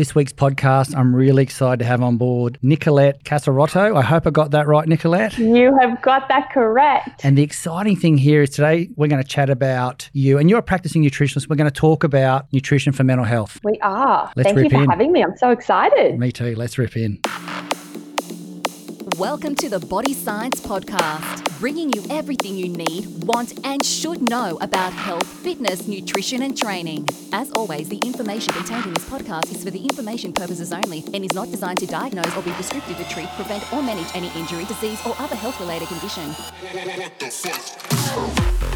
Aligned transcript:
This 0.00 0.14
week's 0.14 0.32
podcast, 0.32 0.96
I'm 0.96 1.14
really 1.14 1.42
excited 1.42 1.80
to 1.80 1.84
have 1.84 2.02
on 2.02 2.16
board 2.16 2.58
Nicolette 2.62 3.22
Casarotto. 3.22 3.94
I 3.94 4.00
hope 4.00 4.26
I 4.26 4.30
got 4.30 4.52
that 4.52 4.66
right, 4.66 4.88
Nicolette. 4.88 5.36
You 5.36 5.76
have 5.78 6.00
got 6.00 6.26
that 6.28 6.50
correct. 6.54 7.22
And 7.22 7.36
the 7.36 7.42
exciting 7.42 7.96
thing 7.96 8.16
here 8.16 8.40
is 8.40 8.48
today 8.48 8.88
we're 8.96 9.08
going 9.08 9.22
to 9.22 9.28
chat 9.28 9.50
about 9.50 10.08
you, 10.14 10.38
and 10.38 10.48
you're 10.48 10.60
a 10.60 10.62
practicing 10.62 11.04
nutritionist. 11.04 11.50
We're 11.50 11.56
going 11.56 11.70
to 11.70 11.80
talk 11.80 12.02
about 12.02 12.50
nutrition 12.50 12.94
for 12.94 13.04
mental 13.04 13.26
health. 13.26 13.60
We 13.62 13.78
are. 13.82 14.32
Let's 14.36 14.46
Thank 14.46 14.64
you 14.64 14.70
for 14.70 14.84
in. 14.84 14.88
having 14.88 15.12
me. 15.12 15.22
I'm 15.22 15.36
so 15.36 15.50
excited. 15.50 16.18
Me 16.18 16.32
too. 16.32 16.54
Let's 16.54 16.78
rip 16.78 16.96
in. 16.96 17.20
Welcome 19.20 19.54
to 19.56 19.68
the 19.68 19.78
Body 19.78 20.14
Science 20.14 20.62
Podcast, 20.62 21.60
bringing 21.60 21.92
you 21.92 22.02
everything 22.08 22.56
you 22.56 22.70
need, 22.70 23.22
want, 23.24 23.52
and 23.66 23.84
should 23.84 24.30
know 24.30 24.56
about 24.62 24.94
health, 24.94 25.26
fitness, 25.26 25.86
nutrition, 25.86 26.40
and 26.40 26.56
training. 26.56 27.06
As 27.30 27.50
always, 27.50 27.90
the 27.90 27.98
information 27.98 28.54
contained 28.54 28.86
in 28.86 28.94
this 28.94 29.06
podcast 29.10 29.54
is 29.54 29.62
for 29.62 29.70
the 29.70 29.82
information 29.82 30.32
purposes 30.32 30.72
only 30.72 31.04
and 31.12 31.22
is 31.22 31.34
not 31.34 31.50
designed 31.50 31.80
to 31.80 31.86
diagnose 31.86 32.34
or 32.34 32.40
be 32.40 32.50
prescriptive 32.52 32.96
to 32.96 33.04
treat, 33.10 33.28
prevent, 33.36 33.70
or 33.74 33.82
manage 33.82 34.08
any 34.14 34.28
injury, 34.40 34.64
disease, 34.64 34.98
or 35.06 35.14
other 35.18 35.36
health 35.36 35.60
related 35.60 35.88
condition. 35.88 36.34